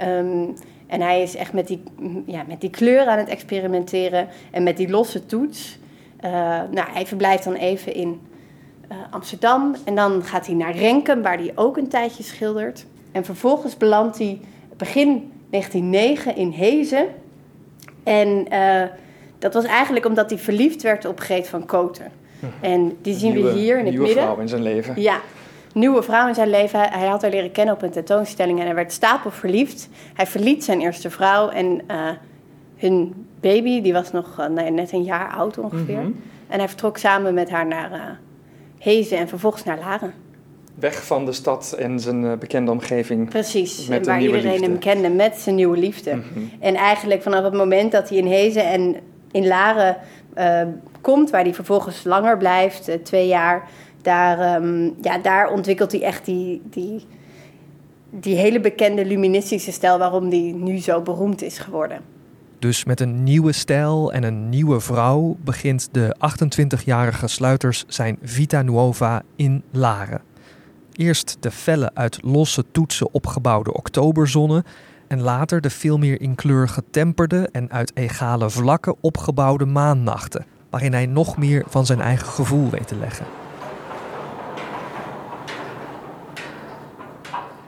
Um, 0.03 0.55
en 0.87 1.01
hij 1.01 1.23
is 1.23 1.37
echt 1.37 1.53
met 1.53 1.67
die, 1.67 1.83
ja, 2.27 2.45
met 2.49 2.61
die 2.61 2.71
kleur 2.71 3.07
aan 3.07 3.19
het 3.19 3.29
experimenteren 3.29 4.29
en 4.51 4.63
met 4.63 4.77
die 4.77 4.89
losse 4.89 5.27
toets. 5.27 5.79
Uh, 6.25 6.31
nou, 6.71 6.91
hij 6.93 7.07
verblijft 7.07 7.45
dan 7.45 7.55
even 7.55 7.95
in 7.95 8.21
uh, 8.91 8.97
Amsterdam 9.11 9.75
en 9.85 9.95
dan 9.95 10.23
gaat 10.23 10.47
hij 10.47 10.55
naar 10.55 10.77
Renkum, 10.77 11.23
waar 11.23 11.39
hij 11.39 11.53
ook 11.55 11.77
een 11.77 11.89
tijdje 11.89 12.23
schildert. 12.23 12.87
En 13.13 13.25
vervolgens 13.25 13.77
belandt 13.77 14.19
hij 14.19 14.41
begin 14.79 15.33
1909 15.51 16.37
in 16.37 16.51
Hezen. 16.51 17.07
En 18.03 18.47
uh, 18.53 18.83
dat 19.39 19.55
was 19.55 19.65
eigenlijk 19.65 20.07
omdat 20.07 20.31
hij 20.31 20.39
verliefd 20.39 20.83
werd 20.83 21.05
op 21.05 21.21
Greet 21.21 21.49
van 21.49 21.67
Koten. 21.67 22.13
En 22.61 22.97
die 23.03 23.15
zien 23.15 23.33
nieuwe, 23.33 23.53
we 23.53 23.59
hier 23.59 23.79
in 23.79 23.85
het 23.85 23.91
nieuwe 23.91 24.07
midden. 24.07 24.25
vrouw 24.25 24.39
in 24.39 24.49
zijn 24.49 24.63
leven. 24.63 25.01
Ja, 25.01 25.21
nieuwe 25.73 26.03
vrouw 26.03 26.29
in 26.29 26.35
zijn 26.35 26.51
leven. 26.51 26.81
Hij 26.81 27.07
had 27.07 27.23
haar 27.23 27.31
leren 27.31 27.53
kennen 27.53 27.75
op 27.75 27.83
een 27.83 27.91
tentoonstelling 27.91 28.59
en 28.59 28.65
hij 28.65 28.75
werd 28.75 28.93
stapel 28.93 29.31
verliefd. 29.31 29.89
Hij 30.15 30.27
verliet 30.27 30.65
zijn 30.65 30.81
eerste 30.81 31.11
vrouw 31.11 31.49
en 31.49 31.81
uh, 31.91 32.11
hun 32.77 33.27
baby, 33.41 33.81
die 33.83 33.93
was 33.93 34.13
nog 34.13 34.37
uh, 34.41 34.47
nee, 34.47 34.71
net 34.71 34.93
een 34.93 35.03
jaar 35.03 35.31
oud 35.31 35.59
ongeveer. 35.59 36.01
Mhm. 36.01 36.13
En 36.49 36.59
hij 36.59 36.69
vertrok 36.69 36.97
samen 36.97 37.35
met 37.35 37.51
haar 37.51 37.67
naar 37.67 38.19
Hezen 38.79 39.19
en 39.19 39.29
vervolgens 39.29 39.65
naar 39.65 39.79
Laren. 39.79 40.15
Weg 40.79 41.07
van 41.07 41.25
de 41.25 41.33
stad 41.33 41.75
en 41.79 42.01
zijn 42.01 42.23
uh, 42.23 42.33
bekende 42.39 42.71
omgeving. 42.71 43.29
Precies, 43.29 43.89
Met 43.89 43.99
en 43.99 44.07
waar 44.07 44.21
iedereen 44.21 44.51
liefde. 44.51 44.67
hem 44.67 44.79
kende 44.79 45.09
met 45.09 45.37
zijn 45.37 45.55
nieuwe 45.55 45.79
liefde. 45.79 46.15
Mhm. 46.15 46.25
En 46.61 46.75
eigenlijk 46.75 47.23
vanaf 47.23 47.45
het 47.45 47.55
moment 47.55 47.93
dat 47.93 48.09
hij 48.09 48.19
in 48.19 48.27
Hezen 48.27 48.65
en 48.65 48.97
in 49.31 49.47
Laren 49.47 49.97
uh, 50.39 50.61
komt, 51.01 51.31
waar 51.31 51.43
hij 51.43 51.55
vervolgens 51.55 52.05
langer 52.05 52.37
blijft, 52.37 52.89
uh, 52.89 52.95
twee 52.95 53.27
jaar, 53.27 53.69
daar, 54.03 54.63
um, 54.63 54.95
ja, 55.01 55.19
daar 55.19 55.51
ontwikkelt 55.53 55.93
hij 55.93 56.03
echt 56.03 56.25
die, 56.25 56.63
die, 56.65 57.07
die 58.11 58.37
hele 58.37 58.61
bekende 58.61 59.05
luministische 59.05 59.73
stijl 59.73 59.99
waarom 59.99 60.29
hij 60.29 60.55
nu 60.57 60.79
zo 60.79 61.03
beroemd 61.03 61.43
is 61.43 61.59
geworden. 61.59 62.01
Dus 62.59 62.85
met 62.85 63.01
een 63.01 63.23
nieuwe 63.23 63.53
stijl 63.53 64.13
en 64.13 64.23
een 64.23 64.49
nieuwe 64.49 64.81
vrouw 64.81 65.37
begint 65.45 65.89
de 65.93 66.17
28-jarige 66.17 67.27
Sluiters 67.27 67.85
zijn 67.87 68.19
Vita 68.23 68.63
Nuova 68.63 69.23
in 69.37 69.63
Laren. 69.71 70.21
Eerst 70.99 71.37
de 71.41 71.51
felle 71.51 71.91
uit 71.95 72.19
losse 72.23 72.65
toetsen 72.73 73.15
opgebouwde 73.15 73.73
oktoberzonne 73.73 74.65
en 75.09 75.21
later 75.21 75.61
de 75.61 75.71
veel 75.71 75.99
meer 75.99 76.21
in 76.21 76.35
kleur 76.35 76.69
getemperde 76.69 77.49
en 77.53 77.71
uit 77.71 77.93
egale 77.95 78.51
vlakken 78.51 78.97
opgebouwde 79.01 79.65
maannachten, 79.65 80.47
waarin 80.71 80.93
hij 80.93 81.07
nog 81.07 81.37
meer 81.37 81.65
van 81.69 81.87
zijn 81.87 82.01
eigen 82.01 82.27
gevoel 82.27 82.71
weet 82.71 82.89
te 82.89 82.97
leggen. 82.97 83.27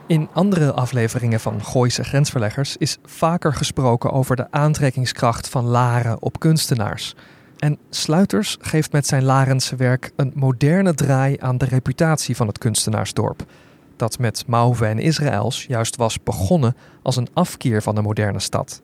In 0.07 0.29
andere 0.33 0.71
afleveringen 0.71 1.39
van 1.39 1.63
Gooise 1.63 2.03
Grensverleggers 2.03 2.77
is 2.77 2.97
vaker 3.05 3.53
gesproken 3.53 4.11
over 4.11 4.35
de 4.35 4.51
aantrekkingskracht 4.51 5.49
van 5.49 5.65
Laren 5.65 6.21
op 6.21 6.39
kunstenaars. 6.39 7.15
En 7.61 7.77
Sluiters 7.89 8.57
geeft 8.61 8.91
met 8.91 9.07
zijn 9.07 9.23
Larense 9.23 9.75
werk 9.75 10.11
een 10.15 10.31
moderne 10.35 10.93
draai 10.93 11.37
aan 11.39 11.57
de 11.57 11.65
reputatie 11.65 12.35
van 12.35 12.47
het 12.47 12.57
kunstenaarsdorp. 12.57 13.43
Dat 13.95 14.19
met 14.19 14.43
Mauve 14.47 14.85
en 14.85 14.99
Israëls 14.99 15.65
juist 15.65 15.95
was 15.95 16.23
begonnen 16.23 16.75
als 17.01 17.15
een 17.15 17.27
afkeer 17.33 17.81
van 17.81 17.95
de 17.95 18.01
moderne 18.01 18.39
stad. 18.39 18.81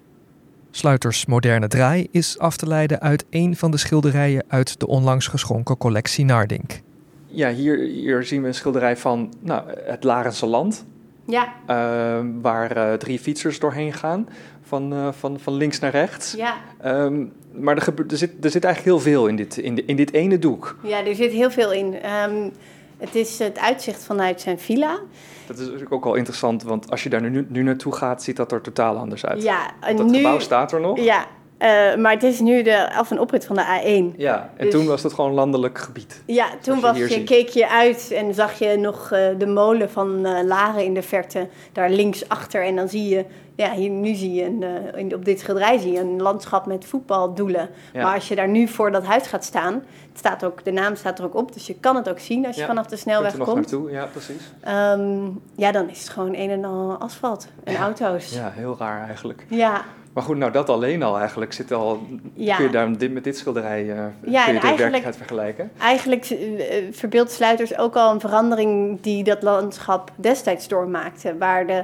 Sluiters 0.72 1.26
moderne 1.26 1.68
draai 1.68 2.08
is 2.12 2.40
af 2.40 2.58
te 2.58 2.68
leiden 2.68 3.02
uit 3.02 3.26
een 3.30 3.56
van 3.56 3.72
de 3.72 3.78
schilderijen 3.78 4.44
uit 4.48 4.80
de 4.80 4.88
onlangs 4.88 5.28
geschonken 5.28 5.78
collectie 5.78 6.26
Nardink. 6.26 6.82
Ja, 7.26 7.50
hier, 7.50 7.78
hier 7.78 8.24
zien 8.24 8.42
we 8.42 8.48
een 8.48 8.54
schilderij 8.54 8.98
van 8.98 9.34
nou, 9.40 9.64
het 9.84 10.04
Larense 10.04 10.46
land. 10.46 10.86
Ja, 11.26 11.54
eh, 11.66 12.26
waar 12.42 12.72
eh, 12.72 12.94
drie 12.94 13.20
fietsers 13.20 13.60
doorheen 13.60 13.94
gaan, 13.94 14.28
van, 14.68 14.94
eh, 14.94 15.08
van, 15.12 15.40
van 15.40 15.54
links 15.54 15.80
naar 15.80 15.92
rechts. 15.92 16.32
ja. 16.32 16.54
Ehm, 16.82 17.26
maar 17.52 17.76
er, 17.76 17.82
gebeurt, 17.82 18.12
er, 18.12 18.18
zit, 18.18 18.32
er 18.46 18.50
zit 18.52 18.64
eigenlijk 18.64 18.96
heel 18.96 19.12
veel 19.14 19.28
in 19.28 19.36
dit, 19.36 19.58
in, 19.58 19.76
de- 19.76 19.86
in 19.86 19.96
dit 19.96 20.14
ene 20.14 20.40
doek. 20.40 20.76
ja, 20.84 21.06
er 21.06 21.16
zit 21.16 21.32
heel 21.32 21.52
veel 21.52 21.72
in. 21.72 22.02
Ehm, 22.02 22.50
het 22.98 23.16
is 23.16 23.40
het 23.40 23.60
uitzicht 23.60 24.04
vanuit 24.04 24.42
zijn 24.42 24.60
villa. 24.60 25.00
Dat 25.48 25.58
is 25.58 25.64
natuurlijk 25.66 25.94
ook 25.94 26.04
wel 26.04 26.14
interessant, 26.16 26.64
want 26.64 26.92
als 26.92 27.04
je 27.04 27.10
daar 27.10 27.22
nu, 27.30 27.46
nu 27.50 27.64
naartoe 27.64 27.96
gaat, 27.96 28.24
ziet 28.24 28.36
dat 28.36 28.52
er 28.52 28.62
totaal 28.62 28.96
anders 28.98 29.26
uit. 29.26 29.44
Ja, 29.44 29.72
en 29.82 29.96
dat 29.96 30.06
nu, 30.06 30.16
gebouw 30.16 30.40
staat 30.40 30.72
er 30.72 30.80
nog. 30.82 31.00
Ja, 31.00 31.26
eh, 31.58 31.96
maar 31.96 32.12
het 32.12 32.24
is 32.24 32.40
nu 32.40 32.62
de 32.62 32.94
af- 32.96 33.12
en 33.12 33.20
oprit 33.20 33.46
van 33.46 33.56
de 33.56 33.62
A1. 33.82 34.16
Ja, 34.18 34.50
en 34.58 34.66
Dus- 34.66 34.74
toen 34.74 34.86
was 34.86 35.04
het 35.04 35.14
gewoon 35.14 35.32
landelijk 35.34 35.78
gebied. 35.78 36.22
Ja, 36.26 36.48
toen 36.62 36.80
was 36.80 36.98
je, 36.98 37.24
keek 37.24 37.50
je 37.50 37.70
uit 37.70 38.12
en 38.12 38.34
zag 38.34 38.60
je 38.60 38.78
nog 38.78 39.12
eh, 39.12 39.28
de 39.38 39.46
molen 39.48 39.90
van 39.90 40.22
Laren 40.48 40.84
in 40.84 40.94
de 40.94 41.02
verte, 41.02 41.48
daar 41.72 41.90
links 41.90 42.30
achter. 42.30 42.64
En 42.66 42.76
dan 42.76 42.90
zie 42.90 43.10
je, 43.10 43.26
ja, 43.58 43.74
hier, 43.74 43.90
nu 43.90 44.14
zie 44.14 44.34
je 44.34 44.44
een, 44.46 44.64
eh, 44.64 45.00
in, 45.00 45.14
op 45.16 45.26
dit 45.26 45.40
schilderij 45.40 45.78
zie 45.78 45.92
je 45.92 46.00
een 46.00 46.22
landschap 46.22 46.66
met 46.66 46.86
voetbaldoelen. 46.86 47.70
Ja. 47.94 48.04
Maar 48.04 48.14
als 48.14 48.28
je 48.28 48.36
daar 48.36 48.48
nu 48.48 48.68
voor 48.68 48.92
dat 48.92 49.04
huis 49.06 49.28
gaat 49.28 49.44
staan, 49.44 49.74
het 49.74 50.18
staat 50.18 50.44
ook, 50.44 50.64
de 50.64 50.72
naam 50.72 50.96
staat 50.96 51.20
er 51.20 51.26
ook 51.26 51.36
op, 51.36 51.54
dus 51.54 51.68
je 51.68 51.76
kan 51.80 51.96
het 51.96 52.10
ook 52.10 52.20
zien 52.20 52.46
als 52.46 52.56
je 52.56 52.62
Ja, 52.62 52.68
vanaf 52.68 52.86
de 52.88 52.96
snelweg 52.96 53.38
komt. 53.38 53.56
naartoe, 53.56 53.92
ja, 53.92 54.06
precies. 54.06 54.52
Ehm, 54.62 55.20
ja, 55.56 55.72
dan 55.72 55.90
is 55.90 56.00
het 56.00 56.10
gewoon 56.10 56.34
een 56.36 56.50
en 56.50 56.66
al 56.66 56.96
asfalt 57.00 57.48
en 57.64 57.74
Ja. 57.74 57.80
auto's. 57.80 58.34
Ja, 58.34 58.52
heel 58.56 58.76
raar 58.80 59.06
eigenlijk. 59.08 59.46
Ja, 59.50 59.82
Maar 60.14 60.26
goed, 60.26 60.38
nou 60.38 60.52
dat 60.52 60.70
alleen 60.70 61.04
al 61.04 61.20
eigenlijk 61.20 61.54
zit 61.54 61.72
al. 61.72 62.02
Ja. 62.34 62.56
Kun 62.56 62.66
je 62.66 62.72
daar 62.72 62.98
dit, 62.98 63.12
met 63.14 63.24
dit 63.24 63.38
schilderij 63.38 63.84
uh, 63.84 63.96
Ja, 63.96 64.04
kun 64.04 64.10
je 64.30 64.32
de 64.32 64.34
eigenlijk- 64.44 64.78
werkelijkheid 64.78 65.16
vergelijken? 65.18 65.72
Eigenlijk 65.80 66.26
eh, 66.26 66.84
verbeeldt 66.92 67.32
Sluiters 67.32 67.78
ook 67.78 67.96
al 67.96 68.12
een 68.14 68.20
verandering 68.20 69.02
die 69.02 69.24
dat 69.24 69.42
landschap 69.44 70.12
destijds 70.16 70.68
doormaakte. 70.68 71.38
Waar 71.38 71.68
de, 71.68 71.84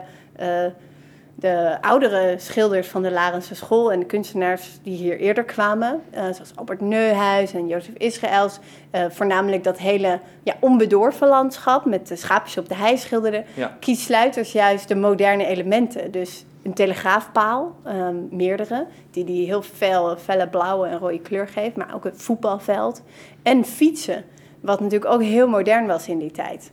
de 1.43 1.77
oudere 1.81 2.35
schilders 2.37 2.87
van 2.87 3.01
de 3.01 3.11
Larense 3.11 3.55
school 3.55 3.91
en 3.91 3.99
de 3.99 4.05
kunstenaars 4.05 4.79
die 4.83 4.97
hier 4.97 5.17
eerder 5.17 5.43
kwamen, 5.43 6.01
eh, 6.09 6.21
zoals 6.21 6.51
Albert 6.55 6.81
Neuhuis 6.81 7.53
en 7.53 7.67
Jozef 7.67 7.93
Israëls, 7.97 8.59
eh, 8.91 9.05
voornamelijk 9.09 9.63
dat 9.63 9.77
hele 9.77 10.19
ja, 10.43 10.55
onbedorven 10.59 11.27
landschap 11.27 11.85
met 11.85 12.07
de 12.07 12.15
schaapjes 12.15 12.57
op 12.57 12.69
de 12.69 12.75
hei 12.75 12.97
schilderden, 12.97 13.45
Ja. 13.53 13.77
kiest 13.79 14.01
Sluiters 14.01 14.51
juist 14.51 14.87
de 14.87 14.95
moderne 14.95 15.45
elementen. 15.45 16.11
Dus 16.11 16.45
een 16.63 16.73
telegraafpaal, 16.73 17.75
ehm, 17.83 18.15
meerdere, 18.29 18.85
die 19.11 19.23
die 19.23 19.45
heel 19.45 19.61
fel, 19.61 20.17
felle 20.17 20.47
blauwe 20.47 20.87
en 20.87 20.97
rode 20.97 21.19
kleur 21.19 21.47
geeft, 21.47 21.75
maar 21.75 21.95
ook 21.95 22.03
het 22.03 22.21
voetbalveld. 22.21 23.01
En 23.41 23.65
fietsen, 23.65 24.23
wat 24.59 24.79
natuurlijk 24.79 25.11
ook 25.11 25.21
heel 25.23 25.47
modern 25.47 25.87
was 25.87 26.07
in 26.07 26.17
die 26.17 26.31
tijd. 26.31 26.71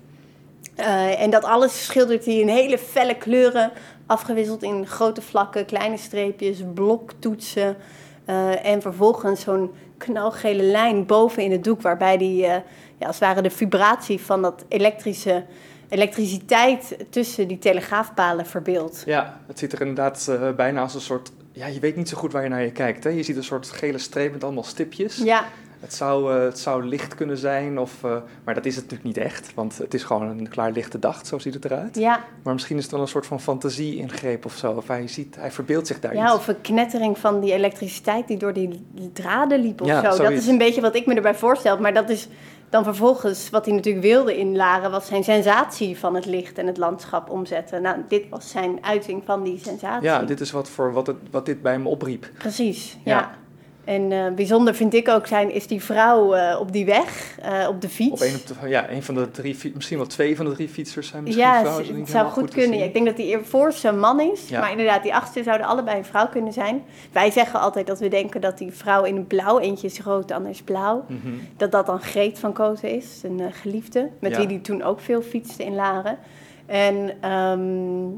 Eh, 0.75 1.23
en 1.23 1.31
dat 1.31 1.45
alles 1.45 1.85
schildert 1.85 2.25
hij 2.25 2.35
in 2.35 2.49
hele 2.49 2.79
felle 2.79 3.15
kleuren, 3.15 3.73
afgewisseld 4.11 4.63
in 4.63 4.87
grote 4.87 5.23
vlakken, 5.23 5.67
kleine 5.67 5.97
streepjes, 5.97 6.63
bloktoetsen. 6.75 7.77
eh, 8.25 8.65
en 8.67 8.83
vervolgens 8.83 9.41
zo'n 9.41 9.71
knalgele 9.99 10.63
lijn 10.63 11.07
boven 11.07 11.43
in 11.43 11.51
het 11.53 11.65
doek, 11.65 11.83
waarbij 11.83 12.17
die, 12.17 12.45
eh, 12.45 12.61
ja, 12.99 13.07
als 13.07 13.19
het 13.19 13.29
ware 13.29 13.43
de 13.43 13.51
vibratie 13.51 14.21
van 14.21 14.43
dat 14.43 14.65
elektrische 14.69 15.45
elektriciteit 15.89 16.97
tussen 17.11 17.49
die 17.49 17.59
telegraafpalen 17.59 18.47
verbeeldt. 18.47 19.03
Ja, 19.07 19.41
het 19.47 19.59
ziet 19.59 19.73
er 19.73 19.81
inderdaad 19.81 20.29
eh, 20.29 20.51
bijna 20.51 20.81
als 20.81 20.95
een 20.95 21.01
soort. 21.01 21.33
Ja, 21.53 21.67
je 21.67 21.81
weet 21.81 21.97
niet 21.97 22.09
zo 22.09 22.17
goed 22.17 22.33
waar 22.33 22.43
je 22.43 22.49
naar 22.49 22.63
je 22.63 22.73
kijkt. 22.73 23.05
Hè? 23.05 23.11
Je 23.11 23.23
ziet 23.23 23.37
een 23.37 23.45
soort 23.45 23.71
gele 23.71 23.99
streep 23.99 24.33
met 24.33 24.45
allemaal 24.45 24.65
stipjes. 24.65 25.17
Ja, 25.17 25.45
Het, 25.81 25.95
zou, 25.95 26.35
eh, 26.37 26.43
het 26.43 26.59
zou 26.59 26.85
licht 26.85 27.15
kunnen 27.15 27.39
zijn, 27.39 27.79
of, 27.79 28.05
eh, 28.05 28.17
maar 28.45 28.55
dat 28.55 28.67
is 28.67 28.75
het 28.77 28.85
natuurlijk 28.91 29.17
niet 29.17 29.25
echt. 29.27 29.55
Want 29.55 29.79
het 29.79 29.95
is 29.95 30.03
gewoon 30.03 30.39
een 30.39 30.49
klaar 30.49 30.71
lichte 30.73 30.99
dag, 30.99 31.27
zo 31.27 31.39
ziet 31.39 31.55
het 31.55 31.65
eruit. 31.65 31.97
ja, 31.97 32.21
Maar 32.43 32.53
misschien 32.55 32.77
is 32.77 32.83
het 32.83 32.93
wel 32.93 33.01
een 33.01 33.09
soort 33.09 33.27
van 33.27 33.41
fantasie-ingreep 33.41 34.45
of 34.45 34.55
zo. 34.57 34.73
Of 34.73 34.89
hij, 34.89 35.09
ziet, 35.09 35.37
hij 35.37 35.51
verbeeldt 35.51 35.87
zich 35.87 36.01
daar 36.01 36.15
ja, 36.15 36.25
iets. 36.25 36.35
of 36.35 36.49
een 36.49 36.61
knettering 36.61 37.19
van 37.19 37.41
die 37.41 37.53
elektriciteit 37.53 38.29
die 38.29 38.37
door 38.37 38.53
die 38.53 38.87
draden 39.13 39.61
liep 39.61 39.81
of 39.81 39.87
Ja, 39.87 40.13
zo. 40.13 40.23
Dat 40.23 40.33
is 40.33 40.47
een 40.47 40.59
beetje 40.59 40.81
wat 40.81 40.95
ik 40.95 41.07
me 41.07 41.15
erbij 41.15 41.35
voorstel. 41.35 41.79
Maar 41.79 41.95
dat 41.95 42.09
is 42.11 42.29
dan 42.71 42.85
vervolgens 42.85 43.51
wat 43.51 43.65
hij 43.65 43.75
natuurlijk 43.75 44.05
wilde 44.05 44.39
in 44.39 44.57
Laren, 44.57 44.91
was 44.91 45.07
zijn 45.07 45.25
sensatie 45.25 45.99
van 45.99 46.15
het 46.15 46.27
licht 46.27 46.59
en 46.59 46.67
het 46.67 46.77
landschap 46.77 47.31
omzetten. 47.31 47.83
Nou, 47.83 47.97
dit 48.09 48.29
was 48.29 48.51
zijn 48.51 48.79
uiting 48.85 49.23
van 49.25 49.43
die 49.43 49.59
sensatie. 49.59 50.03
Ja, 50.09 50.23
dit 50.23 50.41
is 50.41 50.51
wat, 50.51 50.69
voor, 50.69 50.93
wat, 50.93 51.07
het, 51.07 51.17
wat 51.31 51.47
dit 51.47 51.63
bij 51.63 51.73
hem 51.73 51.87
opriep. 51.87 52.31
Precies, 52.39 52.97
Ja. 53.05 53.19
ja. 53.19 53.39
En 53.91 54.13
eh, 54.13 54.33
bijzonder 54.35 54.75
vind 54.75 54.95
ik 54.95 55.09
ook 55.09 55.27
zijn, 55.27 55.53
is 55.53 55.67
die 55.67 55.83
vrouw 55.83 56.35
eh, 56.35 56.61
op 56.61 56.73
die 56.73 56.85
weg, 56.85 57.39
eh, 57.43 57.69
op 57.69 57.81
de 57.81 57.89
fiets. 57.89 58.13
Op 58.13 58.29
een, 58.29 58.35
op 58.35 58.61
de, 58.61 58.69
ja, 58.69 58.91
een 58.91 59.03
van 59.03 59.15
de 59.15 59.31
drie, 59.31 59.57
misschien 59.75 59.97
wel 59.97 60.07
twee 60.07 60.37
van 60.37 60.45
de 60.45 60.53
drie 60.53 60.69
fietsers 60.69 61.09
zijn 61.09 61.23
misschien 61.23 61.45
ja, 61.45 61.61
vrouwen. 61.61 61.83
het 61.83 61.93
is 61.93 61.99
niet 61.99 62.09
zou 62.09 62.31
goed 62.31 62.51
kunnen. 62.51 62.83
Ik 62.83 62.93
denk 62.93 63.07
dat 63.07 63.17
die 63.17 63.39
voorste 63.39 63.89
een 63.89 63.99
man 63.99 64.21
is. 64.21 64.49
Ja. 64.49 64.61
Maar 64.61 64.71
inderdaad, 64.71 65.03
die 65.03 65.15
achtste 65.15 65.43
zouden 65.43 65.67
allebei 65.67 65.99
een 65.99 66.05
vrouw 66.05 66.29
kunnen 66.29 66.53
zijn. 66.53 66.83
Wij 67.13 67.31
zeggen 67.31 67.61
altijd 67.61 67.87
dat 67.87 67.99
we 67.99 68.09
denken 68.09 68.41
dat 68.41 68.59
die 68.59 68.73
vrouw 68.73 69.05
in 69.05 69.17
het 69.17 69.29
blauw, 69.29 69.59
eentje 69.59 69.87
is 69.87 70.01
rood, 70.01 70.29
de 70.29 70.35
ander 70.35 70.51
is 70.51 70.63
blauw. 70.63 71.05
Mhm. 71.09 71.33
Dat 71.57 71.73
dat 71.73 71.87
dan 71.87 72.01
Greet 72.01 72.39
van 72.39 72.53
Koten 72.53 72.91
is, 72.91 73.21
een 73.23 73.53
geliefde. 73.53 74.11
Met 74.21 74.31
Ja. 74.31 74.39
wie 74.39 74.47
die 74.47 74.61
toen 74.61 74.83
ook 74.83 75.01
veel 75.01 75.23
fietste 75.23 75.65
in 75.65 75.75
Laren. 75.75 76.19
En 76.67 77.11
ehm, 77.21 78.09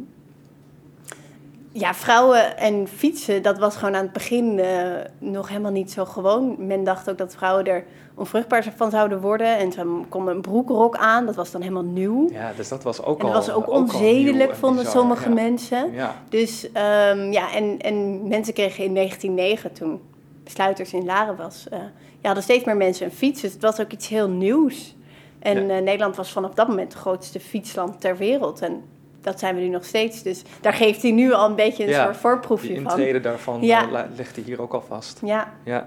ja, 1.73 1.95
vrouwen 1.95 2.57
en 2.57 2.88
fietsen, 2.88 3.43
dat 3.43 3.59
was 3.59 3.76
gewoon 3.76 3.95
aan 3.95 4.02
het 4.02 4.12
begin 4.12 4.59
eh, 4.59 4.85
nog 5.19 5.49
helemaal 5.49 5.71
niet 5.73 5.93
zo 5.93 6.05
gewoon. 6.05 6.67
Men 6.67 6.85
dacht 6.85 7.11
ook 7.11 7.19
dat 7.19 7.35
vrouwen 7.35 7.64
er 7.67 7.85
onvruchtbaar 8.14 8.73
van 8.76 8.91
zouden 8.91 9.21
worden. 9.21 9.59
En 9.59 9.73
ze 9.73 10.00
konden 10.09 10.35
een 10.35 10.41
broekrok 10.41 10.97
aan, 10.97 11.26
dat 11.26 11.35
was 11.35 11.50
dan 11.50 11.61
helemaal 11.61 11.83
nieuw. 11.83 12.29
Ja, 12.31 12.52
dus 12.57 12.69
dat 12.69 12.83
was 12.83 13.02
ook 13.02 13.21
en 13.21 13.26
al 13.26 13.33
dat 13.33 13.47
was 13.47 13.55
ook 13.55 13.71
onzedelijk, 13.71 14.50
en 14.50 14.57
vonden 14.57 14.85
bizar, 14.85 15.00
sommige 15.00 15.29
ja. 15.29 15.35
mensen. 15.35 15.93
Ja, 15.93 16.14
Dus 16.29 16.73
ehm, 16.73 17.33
ja, 17.33 17.52
en, 17.55 17.79
en 17.79 18.29
mensen 18.29 18.55
kregen 18.55 18.85
in 18.85 18.95
1909, 18.95 19.73
toen 19.73 20.00
Sluiters 20.45 20.93
in 20.93 21.05
Laren 21.05 21.37
was, 21.37 21.67
eh, 21.71 21.79
ja, 22.19 22.26
hadden 22.26 22.43
steeds 22.43 22.64
meer 22.64 22.76
mensen 22.76 23.07
een 23.07 23.12
fiets. 23.12 23.41
Dus 23.41 23.52
het 23.52 23.62
was 23.62 23.81
ook 23.81 23.93
iets 23.93 24.09
heel 24.09 24.29
nieuws. 24.29 24.97
En 25.38 25.67
Ja. 25.67 25.76
eh, 25.76 25.83
Nederland 25.83 26.17
was 26.17 26.33
vanaf 26.33 26.55
dat 26.55 26.69
moment 26.69 26.93
het 26.93 27.02
grootste 27.02 27.41
fietsland 27.41 28.00
ter 28.00 28.17
wereld. 28.17 28.61
En 28.61 28.83
dat 29.23 29.38
zijn 29.38 29.55
we 29.55 29.61
nu 29.61 29.69
nog 29.69 29.85
steeds. 29.85 30.23
Dus 30.23 30.43
daar 30.61 30.73
geeft 30.73 31.02
hij 31.02 31.11
nu 31.11 31.33
al 31.33 31.49
een 31.49 31.55
beetje 31.55 31.85
een 31.85 31.91
Ja, 31.91 32.05
soort 32.05 32.17
voorproefje 32.17 32.75
van. 32.75 32.76
intrede 32.76 33.21
daarvan 33.21 33.62
Ja. 33.62 33.83
eh, 33.93 34.00
legt 34.17 34.37
hij 34.37 34.45
hier 34.45 34.62
ook 34.62 34.73
al 34.73 34.85
vast. 34.88 35.21
Ja, 35.25 35.52
Ja. 35.64 35.87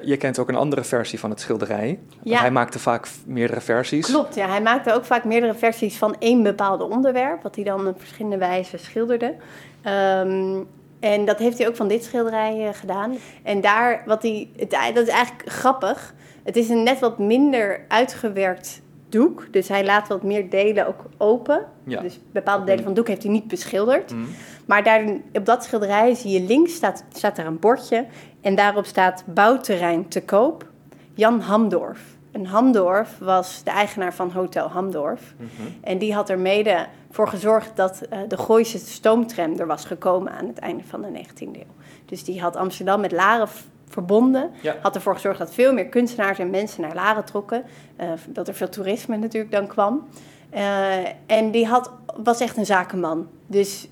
Je 0.00 0.16
kent 0.16 0.38
ook 0.38 0.48
een 0.48 0.54
andere 0.54 0.84
versie 0.84 1.18
van 1.18 1.30
het 1.30 1.40
schilderij. 1.40 1.98
Ja. 2.22 2.40
Hij 2.40 2.50
maakte 2.50 2.78
vaak 2.78 3.08
meerdere 3.26 3.60
versies. 3.60 4.06
klopt. 4.06 4.34
Ja. 4.34 4.48
Hij 4.48 4.62
maakte 4.62 4.92
ook 4.92 5.04
vaak 5.04 5.24
meerdere 5.24 5.54
versies 5.54 5.96
van 5.96 6.16
één 6.18 6.42
bepaald 6.42 6.80
onderwerp, 6.80 7.42
wat 7.42 7.54
hij 7.54 7.64
dan 7.64 7.86
op 7.86 7.98
verschillende 7.98 8.36
wijzen 8.38 8.78
schilderde. 8.78 9.34
Ehm, 9.82 10.56
en 11.00 11.24
dat 11.24 11.38
heeft 11.38 11.58
hij 11.58 11.68
ook 11.68 11.76
van 11.76 11.88
dit 11.88 12.04
schilderij 12.04 12.66
eh, 12.68 12.74
gedaan. 12.74 13.16
En 13.42 13.60
daar, 13.60 14.02
wat 14.06 14.22
hij, 14.22 14.48
het, 14.56 14.70
dat 14.70 15.06
is 15.06 15.12
eigenlijk 15.12 15.48
grappig. 15.50 16.14
Het 16.44 16.56
is 16.56 16.68
een 16.68 16.82
net 16.82 16.98
wat 16.98 17.18
minder 17.18 17.80
uitgewerkt 17.88 18.80
doek. 19.08 19.46
Dus 19.50 19.68
hij 19.68 19.84
laat 19.84 20.08
wat 20.08 20.22
meer 20.22 20.50
delen 20.50 20.86
ook 20.86 21.04
open. 21.16 21.66
Ja. 21.84 22.00
Dus 22.00 22.20
bepaalde 22.32 22.64
delen 22.64 22.78
van 22.78 22.86
het 22.86 22.96
doek 22.96 23.08
heeft 23.08 23.22
hij 23.22 23.32
niet 23.32 23.48
beschilderd. 23.48 24.12
Mhm. 24.12 24.22
Maar 24.66 24.82
daar, 24.82 25.04
op 25.32 25.46
dat 25.46 25.64
schilderij 25.64 26.14
zie 26.14 26.30
je 26.30 26.46
links 26.46 26.74
staat, 26.74 27.04
staat 27.12 27.38
er 27.38 27.46
een 27.46 27.58
bordje. 27.58 28.06
En 28.40 28.54
daarop 28.54 28.86
staat 28.86 29.24
bouwterrein 29.26 30.08
te 30.08 30.22
koop. 30.22 30.66
Jan 31.14 31.40
Hamdorf. 31.40 32.16
en 32.32 32.46
Hamdorf 32.46 33.18
was 33.18 33.62
de 33.64 33.70
eigenaar 33.70 34.14
van 34.14 34.30
Hotel 34.30 34.68
Hamdorf. 34.68 35.34
En 35.80 35.98
die 35.98 36.14
had 36.14 36.28
er 36.28 36.38
mede 36.38 36.86
voor 37.10 37.28
gezorgd 37.28 37.76
dat 37.76 38.02
uh, 38.12 38.18
de 38.28 38.36
Gooise 38.36 38.78
stoomtram 38.78 39.58
er 39.58 39.66
was 39.66 39.84
gekomen 39.84 40.32
aan 40.32 40.46
het 40.46 40.58
einde 40.58 40.84
van 40.84 41.02
de 41.02 41.08
19e 41.08 41.38
eeuw. 41.38 41.74
Dus 42.04 42.24
die 42.24 42.40
had 42.40 42.56
Amsterdam 42.56 43.00
met 43.00 43.12
Laren 43.12 43.48
verbonden. 43.88 44.50
Had 44.82 44.94
ervoor 44.94 45.14
gezorgd 45.14 45.38
dat 45.38 45.54
veel 45.54 45.72
meer 45.72 45.86
kunstenaars 45.86 46.38
en 46.38 46.50
mensen 46.50 46.82
naar 46.82 46.94
Laren 46.94 47.24
trokken. 47.24 47.64
Uh, 48.00 48.12
dat 48.28 48.48
er 48.48 48.54
veel 48.54 48.68
toerisme 48.68 49.16
natuurlijk 49.16 49.52
dan 49.52 49.66
kwam. 49.66 50.08
Uh, 50.54 50.96
en 51.26 51.50
die 51.50 51.66
had, 51.66 51.90
was 52.16 52.40
echt 52.40 52.56
een 52.56 52.66
zakenman. 52.66 53.28
Dus 53.46 53.88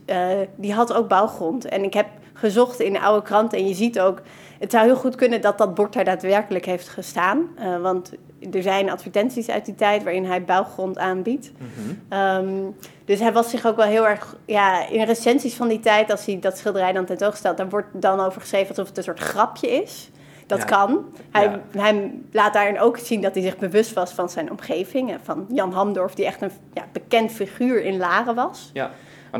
die 0.57 0.73
had 0.73 0.93
ook 0.93 1.09
bouwgrond. 1.09 1.65
En 1.65 1.85
ik 1.85 1.95
heb 1.95 2.07
gezocht 2.37 2.81
in 2.81 2.93
de 2.93 3.01
oude 3.01 3.23
krant 3.23 3.53
en 3.53 3.69
je 3.69 3.75
ziet 3.75 4.01
ook 4.01 4.23
het 4.59 4.71
zou 4.71 4.85
heel 4.85 4.97
goed 4.97 5.15
kunnen 5.15 5.41
dat 5.41 5.59
dat 5.59 5.75
bord 5.75 5.93
daar 5.93 6.05
daadwerkelijk 6.05 6.65
heeft 6.65 6.89
gestaan. 6.89 7.49
Uh, 7.59 7.81
want 7.81 8.13
er 8.53 8.63
zijn 8.63 8.91
advertenties 8.91 9.49
uit 9.49 9.65
die 9.65 9.75
tijd 9.75 10.03
waarin 10.03 10.25
hij 10.25 10.45
bouwgrond 10.45 10.99
aanbiedt. 10.99 11.53
Mm 11.59 12.19
um, 12.19 12.77
dus 13.05 13.21
hij 13.21 13.33
was 13.33 13.51
zich 13.51 13.67
ook 13.67 13.77
wel 13.77 13.87
heel 13.87 14.09
erg... 14.09 14.37
Ja, 14.47 14.89
in 14.89 15.05
recensies 15.05 15.55
van 15.55 15.69
die 15.69 15.81
tijd, 15.81 16.11
als 16.11 16.27
hij 16.27 16.39
dat 16.41 16.59
schilderij 16.59 16.93
dan 16.93 17.05
tentoongesteld... 17.05 17.57
daar 17.57 17.69
wordt 17.69 17.89
dan 17.93 18.21
over 18.21 18.41
geschreven 18.41 18.69
alsof 18.69 18.89
het 18.89 18.97
een 18.97 19.03
soort 19.03 19.21
grapje 19.21 19.69
is. 19.69 20.11
Dat 20.47 20.65
kan. 20.65 21.05
Hij, 21.31 21.45
ja. 21.45 21.81
hij, 21.81 22.13
laat 22.33 22.53
daarin 22.53 22.81
ook 22.81 22.99
zien 22.99 23.21
dat 23.21 23.35
hij 23.35 23.43
zich 23.43 23.57
bewust 23.57 23.93
was 23.93 24.13
van 24.13 24.29
zijn 24.29 24.51
omgeving. 24.51 25.17
Van 25.23 25.47
Jan 25.49 25.73
Hamdorf, 25.73 26.15
die 26.15 26.25
echt 26.25 26.43
een 26.43 26.51
ja, 26.73 26.85
bekend 26.93 27.33
figuur 27.33 27.85
in 27.85 27.97
Laren 27.97 28.35
was. 28.35 28.71
Ja. 28.73 28.91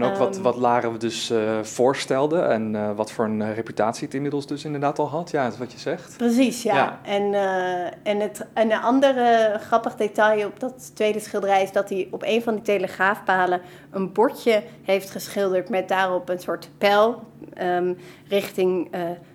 En 0.03 0.11
ook 0.11 0.17
wat, 0.17 0.35
ehm. 0.35 0.43
wat 0.43 0.57
Laren 0.57 0.99
dus 0.99 1.31
uh, 1.31 1.63
voorstelde 1.63 2.39
en 2.39 2.75
uh, 2.75 2.91
wat 2.97 3.13
voor 3.13 3.25
een 3.25 3.41
uh, 3.41 3.55
reputatie 3.55 4.05
het 4.05 4.15
inmiddels 4.15 4.47
dus 4.47 4.65
inderdaad 4.65 4.99
al 4.99 5.09
had. 5.09 5.31
Ja, 5.31 5.45
dat 5.45 5.53
is 5.53 5.59
wat 5.59 5.73
je 5.73 5.79
zegt. 5.79 6.17
Precies, 6.17 6.63
ja. 6.63 6.75
ja. 6.75 7.01
En, 7.03 7.35
en, 8.03 8.21
het, 8.21 8.47
en 8.53 8.71
een 8.71 8.81
andere 8.81 9.57
grappig 9.61 9.95
detail 9.95 10.47
op 10.47 10.61
dat 10.61 10.91
tweede 10.95 11.21
schilderij 11.21 11.63
is 11.63 11.73
dat 11.73 11.89
hij 11.89 12.09
op 12.11 12.23
een 12.23 12.43
van 12.43 12.55
die 12.55 12.63
telegraafpalen 12.63 13.61
een 13.91 14.13
bordje 14.13 14.63
heeft 14.83 15.11
geschilderd 15.11 15.69
met 15.69 15.89
daarop 15.89 16.29
een 16.29 16.41
soort 16.41 16.69
pijl 16.79 17.23
um, 17.63 17.97
richting 18.29 18.91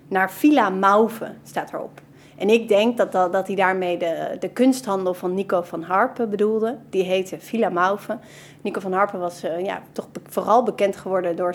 naar 0.08 0.32
Villa 0.32 0.70
Mauve, 0.70 1.32
staat 1.44 1.72
erop. 1.72 2.00
En 2.36 2.48
ik 2.48 2.68
denk 2.68 2.96
dat, 2.96 3.12
dat, 3.12 3.32
dat 3.32 3.46
hij 3.46 3.56
daarmee 3.56 3.98
de, 3.98 4.36
de 4.38 4.48
kunsthandel 4.48 5.14
van 5.14 5.34
Nico 5.34 5.62
van 5.62 5.82
Harpen 5.82 6.30
bedoelde. 6.30 6.78
Die 6.90 7.02
heette 7.02 7.40
Villa 7.40 7.68
Mauve. 7.68 8.18
Nico 8.60 8.80
van 8.80 8.92
Harpen 8.92 9.20
was 9.20 9.44
uh, 9.44 9.64
ja, 9.64 9.82
toch 9.92 10.08
vooral 10.28 10.62
bekend 10.62 10.96
geworden 10.96 11.36
door 11.36 11.54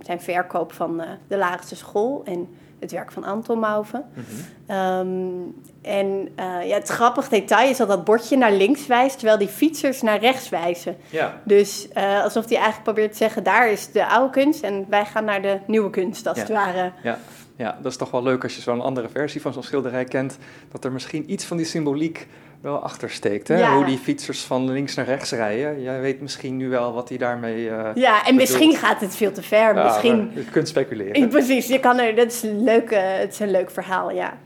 zijn 0.00 0.20
verkoop 0.20 0.72
van 0.72 1.00
uh, 1.00 1.06
de 1.28 1.36
laagste 1.36 1.76
school 1.76 2.22
en 2.24 2.48
het 2.80 2.92
werk 2.92 3.12
van 3.12 3.24
Anton 3.24 3.58
Mauve. 3.58 3.96
Mm 3.96 4.24
-hmm. 4.66 4.76
um, 4.76 5.54
en 5.82 6.06
uh, 6.06 6.68
ja, 6.68 6.74
het 6.74 6.88
grappige 6.88 7.30
detail 7.30 7.70
is 7.70 7.76
dat 7.76 7.88
dat 7.88 8.04
bordje 8.04 8.36
naar 8.36 8.52
links 8.52 8.86
wijst, 8.86 9.18
terwijl 9.18 9.38
die 9.38 9.48
fietsers 9.48 10.02
naar 10.02 10.18
rechts 10.18 10.48
wijzen. 10.48 10.96
Ja. 11.10 11.40
Dus 11.44 11.88
alsof 12.22 12.44
hij 12.44 12.56
eigenlijk 12.56 12.82
probeert 12.82 13.10
te 13.10 13.16
zeggen, 13.16 13.42
daar 13.42 13.70
is 13.70 13.92
de 13.92 14.06
oude 14.06 14.30
kunst 14.30 14.62
en 14.62 14.86
wij 14.88 15.04
gaan 15.04 15.24
naar 15.24 15.42
de 15.42 15.58
nieuwe 15.66 15.90
kunst, 15.90 16.26
als 16.26 16.36
ja. 16.36 16.42
het 16.42 16.52
ware. 16.52 16.92
Ja. 17.02 17.18
Ja, 17.56 17.78
dat 17.82 17.92
is 17.92 17.98
toch 17.98 18.10
wel 18.10 18.22
leuk 18.22 18.42
als 18.42 18.54
je 18.54 18.60
zo'n 18.60 18.80
andere 18.80 19.08
versie 19.08 19.40
van 19.40 19.52
zo'n 19.52 19.62
schilderij 19.62 20.04
kent, 20.04 20.38
dat 20.72 20.84
er 20.84 20.92
misschien 20.92 21.32
iets 21.32 21.44
van 21.44 21.56
die 21.56 21.66
symboliek 21.66 22.26
wel 22.60 22.78
achter 22.78 23.10
steekt. 23.10 23.48
Hè? 23.48 23.66
Hoe 23.66 23.84
die 23.84 23.98
fietsers 23.98 24.40
van 24.40 24.70
links 24.70 24.94
naar 24.94 25.04
rechts 25.04 25.32
rijden. 25.32 25.82
Jij 25.82 26.00
weet 26.00 26.20
misschien 26.20 26.56
nu 26.56 26.68
wel 26.68 26.92
wat 26.92 27.08
hij 27.08 27.18
daarmee. 27.18 27.64
Uh, 27.64 27.90
ja, 27.94 28.26
en 28.26 28.34
misschien 28.34 28.74
gaat 28.74 29.00
het 29.00 29.16
veel 29.16 29.32
te 29.32 29.42
ver. 29.42 29.74
Ja, 29.74 29.84
misschien... 29.84 30.30
Je 30.34 30.44
kunt 30.44 30.68
speculeren. 30.68 31.28
Precies, 31.28 31.66
je 31.66 31.80
kan 31.80 31.98
er, 31.98 32.14
dat 32.14 32.26
is 32.26 32.42
een 32.42 32.64
leuk, 32.64 32.90
uh, 32.90 32.98
het 33.02 33.32
is 33.32 33.38
een 33.38 33.50
leuk 33.50 33.70
verhaal, 33.70 34.10
ja. 34.10 34.38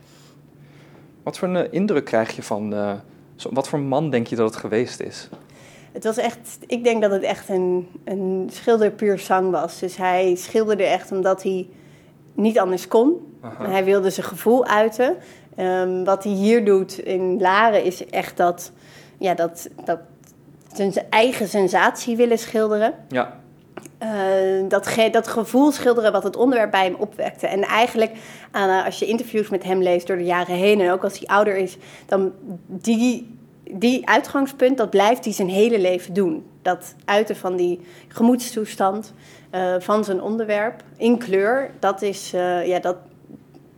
Wat 1.23 1.39
voor 1.39 1.49
een 1.49 1.65
uh, 1.65 1.73
indruk 1.73 2.05
krijg 2.05 2.37
je 2.37 2.43
van. 2.43 2.75
Zo, 3.37 3.49
wat 3.53 3.69
voor 3.69 3.79
man 3.79 4.11
denk 4.11 4.27
je 4.27 4.37
dat 4.37 4.51
het 4.51 4.61
geweest 4.61 5.01
is? 5.01 5.29
Het 5.93 6.05
was 6.05 6.17
echt, 6.17 6.59
ik 6.67 6.85
denk 6.85 7.03
dat 7.03 7.11
het 7.11 7.23
echt 7.23 7.49
een, 7.49 7.89
een 8.05 8.49
schilder 8.53 8.91
puur 8.91 9.19
zang 9.19 9.51
was. 9.51 9.79
Dus 9.79 9.97
hij 9.97 10.35
schilderde 10.35 10.85
echt 10.85 11.13
omdat 11.13 11.43
hij 11.43 11.69
niet 12.41 12.59
anders 12.59 12.89
kon. 12.89 13.35
Hij 13.59 13.85
wilde 13.85 14.11
zijn 14.11 14.27
gevoel 14.27 14.67
uiten. 14.67 15.17
Um, 15.59 16.05
wat 16.05 16.25
hij 16.25 16.33
hier 16.33 16.65
doet 16.65 16.99
in 16.99 17.41
Laren 17.41 17.85
is 17.85 18.07
echt 18.07 18.37
dat, 18.37 18.73
ja, 19.19 19.35
dat, 19.35 19.69
dat 19.85 19.99
zijn 20.73 20.93
eigen 21.11 21.49
sensatie 21.49 22.17
willen 22.17 22.39
schilderen. 22.39 22.95
Ja. 23.09 23.39
Uh, 24.03 24.69
dat, 24.69 24.87
ge 24.87 25.11
dat 25.11 25.29
gevoel 25.29 25.73
schilderen 25.73 26.13
wat 26.13 26.23
het 26.23 26.37
onderwerp 26.37 26.71
bij 26.71 26.85
hem 26.85 26.95
opwekte. 26.99 27.47
En 27.47 27.63
eigenlijk, 27.63 28.13
uh, 28.57 28.85
als 28.85 28.99
je 28.99 29.07
interviews 29.07 29.49
met 29.49 29.65
hem 29.65 29.83
leest 29.83 30.07
door 30.07 30.17
de 30.17 30.25
jaren 30.25 30.55
heen... 30.55 30.81
en 30.81 30.91
ook 30.91 31.05
als 31.05 31.19
hij 31.19 31.29
ouder 31.29 31.57
is, 31.57 31.77
dan 32.07 32.33
die, 32.67 33.39
die 33.71 34.09
uitgangspunt... 34.09 34.77
dat 34.77 34.91
blijft 34.91 35.25
hij 35.25 35.35
zijn 35.35 35.49
hele 35.49 35.79
leven 35.79 36.15
doen. 36.15 36.50
Dat 36.63 36.95
uiten 37.05 37.37
van 37.37 37.57
die 37.57 37.81
gemoedstoestand 38.09 39.13
uh, 39.55 39.75
van 39.79 40.05
zijn 40.05 40.23
onderwerp 40.23 40.83
in 40.97 41.19
kleur... 41.19 41.71
dat, 41.79 42.03
is, 42.03 42.31
ja, 42.65 42.79
dat, 42.79 42.97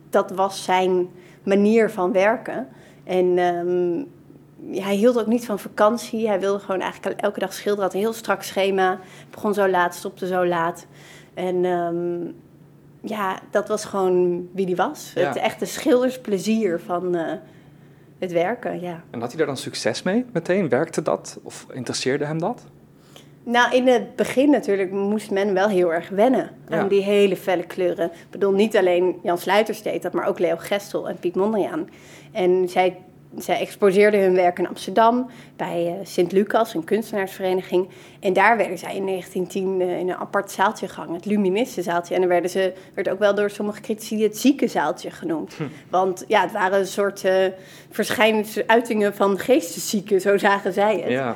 dat 0.09 0.31
was 0.31 0.63
zijn 0.63 1.09
manier 1.43 1.89
van 1.89 2.11
werken. 2.11 2.67
En 3.03 3.37
um, 3.37 4.07
hij 4.71 4.95
hield 4.95 5.19
ook 5.19 5.27
niet 5.27 5.45
van 5.45 5.59
vakantie. 5.59 6.27
Hij 6.27 6.39
wilde 6.39 6.59
gewoon 6.59 6.81
eigenlijk 6.81 7.21
elke 7.21 7.39
dag 7.39 7.53
schilderen. 7.53 7.83
Had 7.85 7.93
een 7.93 7.99
heel 7.99 8.13
strak 8.13 8.43
schema. 8.43 8.99
Begon 9.29 9.53
zo 9.53 9.69
laat, 9.69 9.95
stopte 9.95 10.27
zo 10.27 10.45
laat. 10.45 10.85
En 11.33 11.65
um, 11.65 12.35
ja, 13.01 13.39
dat 13.51 13.67
was 13.67 13.85
gewoon 13.85 14.47
wie 14.53 14.65
hij 14.65 14.75
was. 14.75 15.11
Ja. 15.15 15.27
Het 15.27 15.37
echte 15.37 15.65
schildersplezier 15.65 16.79
van 16.79 17.15
uh, 17.15 17.31
het 18.19 18.31
werken, 18.31 18.81
ja. 18.81 19.03
En 19.11 19.19
had 19.19 19.29
hij 19.29 19.37
daar 19.37 19.47
dan 19.47 19.57
succes 19.57 20.03
mee 20.03 20.25
meteen? 20.33 20.69
Werkte 20.69 21.01
dat? 21.01 21.39
Of 21.43 21.65
interesseerde 21.71 22.25
hem 22.25 22.39
dat? 22.39 22.65
Nou, 23.43 23.75
in 23.75 23.87
het 23.87 24.15
begin 24.15 24.49
natuurlijk 24.49 24.91
moest 24.91 25.31
men 25.31 25.53
wel 25.53 25.67
heel 25.67 25.93
erg 25.93 26.09
wennen 26.09 26.49
ja. 26.69 26.77
aan 26.77 26.87
die 26.87 27.03
hele 27.03 27.35
felle 27.35 27.63
kleuren. 27.63 28.05
Ik 28.05 28.29
bedoel, 28.29 28.51
niet 28.51 28.77
alleen 28.77 29.19
Jan 29.23 29.37
Sluiters 29.37 29.81
deed 29.81 30.01
dat, 30.01 30.13
maar 30.13 30.27
ook 30.27 30.39
Leo 30.39 30.55
Gestel 30.57 31.09
en 31.09 31.17
Piet 31.19 31.35
Mondriaan. 31.35 31.89
En 32.31 32.69
zij, 32.69 32.97
zij 33.37 33.59
exposeerden 33.59 34.21
hun 34.21 34.33
werk 34.35 34.59
in 34.59 34.67
Amsterdam 34.67 35.29
bij 35.55 35.85
uh, 35.85 36.05
Sint-Lucas, 36.05 36.73
een 36.73 36.83
kunstenaarsvereniging. 36.83 37.89
En 38.19 38.33
daar 38.33 38.57
werden 38.57 38.77
zij 38.77 38.95
in 38.95 39.05
1910 39.05 39.81
uh, 39.81 39.99
in 39.99 40.09
een 40.09 40.15
apart 40.15 40.51
zaaltje 40.51 40.87
gehangen, 40.87 41.15
het 41.15 41.25
Luministe 41.25 41.81
zaaltje. 41.81 42.13
En 42.13 42.19
dan 42.19 42.29
werden 42.29 42.49
ze, 42.49 42.73
werd 42.93 43.09
ook 43.09 43.19
wel 43.19 43.35
door 43.35 43.49
sommige 43.49 43.81
critici 43.81 44.23
het 44.23 44.37
ziekenzaaltje 44.37 45.11
genoemd. 45.11 45.53
Hm. 45.53 45.63
Want 45.89 46.23
ja, 46.27 46.41
het 46.41 46.51
waren 46.51 46.79
een 46.79 46.87
soort 46.87 47.23
uh, 47.23 47.33
verschijningsuitingen 47.89 49.15
van 49.15 49.39
geesteszieken, 49.39 50.21
zo 50.21 50.37
zagen 50.37 50.73
zij 50.73 50.99
het. 50.99 51.11
Ja. 51.11 51.35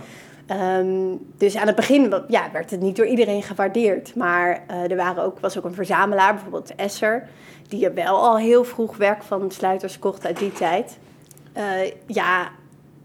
Um, 0.51 1.19
dus 1.37 1.57
aan 1.57 1.67
het 1.67 1.75
begin 1.75 2.23
ja, 2.27 2.51
werd 2.51 2.71
het 2.71 2.79
niet 2.79 2.95
door 2.95 3.05
iedereen 3.05 3.43
gewaardeerd. 3.43 4.15
Maar 4.15 4.63
uh, 4.71 4.91
er 4.91 4.95
waren 4.95 5.23
ook, 5.23 5.39
was 5.39 5.57
ook 5.57 5.63
een 5.63 5.73
verzamelaar, 5.73 6.33
bijvoorbeeld 6.33 6.75
Esser, 6.75 7.27
die 7.67 7.89
wel 7.89 8.15
al 8.15 8.37
heel 8.37 8.63
vroeg 8.63 8.97
werk 8.97 9.23
van 9.23 9.51
sluiters 9.51 9.99
kocht 9.99 10.25
uit 10.25 10.37
die 10.37 10.51
tijd. 10.51 10.97
Uh, 11.57 11.63
ja, 12.05 12.49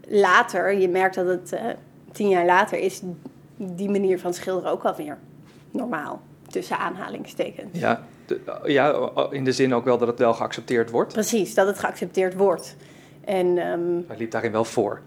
later, 0.07 0.73
je 0.73 0.89
merkt 0.89 1.15
dat 1.15 1.27
het 1.27 1.53
uh, 1.53 1.59
tien 2.11 2.29
jaar 2.29 2.45
later 2.45 2.79
is 2.79 3.01
die 3.55 3.89
manier 3.89 4.19
van 4.19 4.33
schilderen 4.33 4.71
ook 4.71 4.83
alweer 4.83 5.17
normaal, 5.71 6.21
tussen 6.47 6.77
aanhalingstekens. 6.77 7.79
Ja, 7.79 8.03
de, 8.25 8.39
ja, 8.65 9.11
in 9.29 9.43
de 9.43 9.51
zin 9.51 9.73
ook 9.73 9.85
wel 9.85 9.97
dat 9.97 10.07
het 10.07 10.19
wel 10.19 10.33
geaccepteerd 10.33 10.89
wordt. 10.89 11.13
Precies, 11.13 11.53
dat 11.53 11.67
het 11.67 11.79
geaccepteerd 11.79 12.33
wordt. 12.33 12.75
En, 13.25 13.45
um, 13.45 14.05
Hij 14.07 14.17
liep 14.17 14.31
daarin 14.31 14.51
wel 14.51 14.65
voor. 14.65 15.01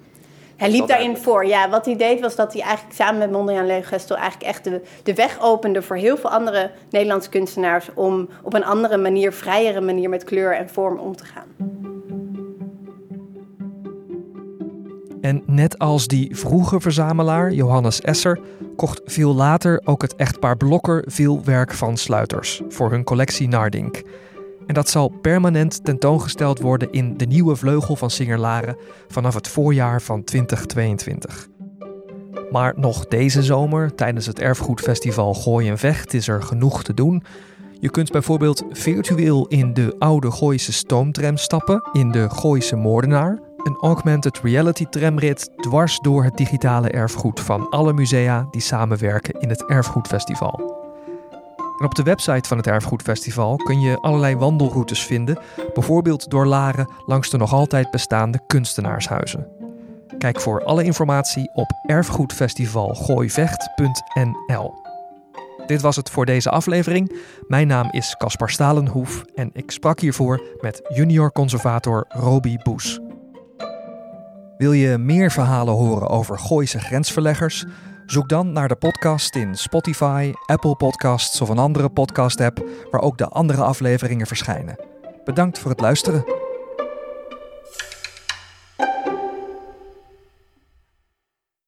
Hij 0.56 0.70
liep 0.70 0.86
daarin 0.86 1.16
voor. 1.16 1.46
Ja, 1.46 1.68
wat 1.68 1.84
hij 1.84 1.96
deed 1.96 2.20
was 2.20 2.36
dat 2.36 2.52
hij 2.52 2.62
eigenlijk 2.62 2.94
samen 2.94 3.18
met 3.18 3.30
Mondriaan 3.30 3.66
Leeuwgestel 3.66 4.16
eigenlijk 4.16 4.50
echt 4.50 4.64
de, 4.64 4.82
de 5.02 5.14
weg 5.14 5.40
opende 5.40 5.82
voor 5.82 5.96
heel 5.96 6.16
veel 6.16 6.30
andere 6.30 6.70
Nederlandse 6.90 7.28
kunstenaars 7.28 7.88
om 7.94 8.28
op 8.42 8.54
een 8.54 8.64
andere 8.64 8.96
manier, 8.96 9.32
vrijere 9.32 9.80
manier 9.80 10.08
met 10.08 10.24
kleur 10.24 10.56
en 10.56 10.68
vorm 10.68 10.98
om 10.98 11.16
te 11.16 11.24
gaan. 11.24 11.46
En 15.20 15.42
net 15.46 15.78
als 15.78 16.06
die 16.06 16.36
vroege 16.36 16.80
verzamelaar 16.80 17.52
Johannes 17.52 18.00
Esser 18.00 18.40
kocht 18.76 19.00
veel 19.04 19.34
later 19.34 19.80
ook 19.84 20.02
het 20.02 20.16
echtpaar 20.16 20.56
Blokker 20.56 21.04
veel 21.06 21.44
werk 21.44 21.72
van 21.72 21.96
Sluiters 21.96 22.62
voor 22.68 22.90
hun 22.90 23.04
collectie 23.04 23.48
Nardink. 23.48 24.02
En 24.66 24.74
dat 24.74 24.88
zal 24.88 25.08
permanent 25.08 25.84
tentoongesteld 25.84 26.60
worden 26.60 26.92
in 26.92 27.16
de 27.16 27.26
nieuwe 27.26 27.56
vleugel 27.56 27.96
van 27.96 28.10
Singerlaren 28.10 28.76
vanaf 29.08 29.34
het 29.34 29.48
voorjaar 29.48 30.02
van 30.02 30.24
2022. 30.24 31.48
Maar 32.50 32.72
nog 32.76 33.06
deze 33.06 33.42
zomer, 33.42 33.94
tijdens 33.94 34.26
het 34.26 34.40
Erfgoedfestival 34.40 35.34
Gooi 35.34 35.68
en 35.68 35.78
Vecht, 35.78 36.14
is 36.14 36.28
er 36.28 36.42
genoeg 36.42 36.82
te 36.82 36.94
doen. 36.94 37.22
Je 37.80 37.90
kunt 37.90 38.10
bijvoorbeeld 38.10 38.64
virtueel 38.70 39.46
in 39.46 39.74
de 39.74 39.96
oude 39.98 40.30
Gooise 40.30 40.72
stoomtram 40.72 41.36
stappen, 41.36 41.88
in 41.92 42.10
de 42.10 42.30
Gooise 42.30 42.76
Moordenaar, 42.76 43.38
een 43.56 43.76
augmented 43.80 44.38
reality 44.38 44.84
tramrit 44.84 45.50
dwars 45.56 45.98
door 45.98 46.24
het 46.24 46.36
digitale 46.36 46.90
erfgoed 46.90 47.40
van 47.40 47.70
alle 47.70 47.92
musea 47.92 48.46
die 48.50 48.60
samenwerken 48.60 49.40
in 49.40 49.48
het 49.48 49.64
Erfgoedfestival. 49.64 50.85
En 51.78 51.84
op 51.84 51.94
de 51.94 52.02
website 52.02 52.48
van 52.48 52.56
het 52.56 52.66
Erfgoedfestival 52.66 53.56
kun 53.56 53.80
je 53.80 54.00
allerlei 54.00 54.36
wandelroutes 54.36 55.04
vinden, 55.04 55.38
bijvoorbeeld 55.74 56.30
door 56.30 56.46
Laren 56.46 56.90
langs 57.06 57.30
de 57.30 57.36
nog 57.36 57.52
altijd 57.52 57.90
bestaande 57.90 58.40
kunstenaarshuizen. 58.46 59.48
Kijk 60.18 60.40
voor 60.40 60.64
alle 60.64 60.84
informatie 60.84 61.50
op 61.54 61.70
erfgoedfestivalgooivecht.nl. 61.86 64.74
Dit 65.66 65.80
was 65.80 65.96
het 65.96 66.10
voor 66.10 66.26
deze 66.26 66.50
aflevering. 66.50 67.20
Mijn 67.48 67.66
naam 67.66 67.88
is 67.90 68.14
Caspar 68.18 68.50
Stalenhoef 68.50 69.24
en 69.34 69.50
ik 69.52 69.70
sprak 69.70 70.00
hiervoor 70.00 70.42
met 70.60 70.80
junior 70.94 71.32
conservator 71.32 72.04
Roby 72.08 72.56
Boes. 72.56 73.00
Wil 74.56 74.72
je 74.72 74.98
meer 74.98 75.30
verhalen 75.30 75.74
horen 75.74 76.08
over 76.08 76.38
Gooise 76.38 76.78
grensverleggers? 76.78 77.64
Zoek 78.06 78.28
dan 78.28 78.52
naar 78.52 78.68
de 78.68 78.76
podcast 78.76 79.34
in 79.34 79.54
Spotify, 79.54 80.32
Apple 80.46 80.76
Podcasts 80.76 81.40
of 81.40 81.48
een 81.48 81.58
andere 81.58 81.88
podcast-app 81.88 82.68
waar 82.90 83.00
ook 83.00 83.18
de 83.18 83.28
andere 83.28 83.62
afleveringen 83.62 84.26
verschijnen. 84.26 84.78
Bedankt 85.24 85.58
voor 85.58 85.70
het 85.70 85.80
luisteren. 85.80 86.45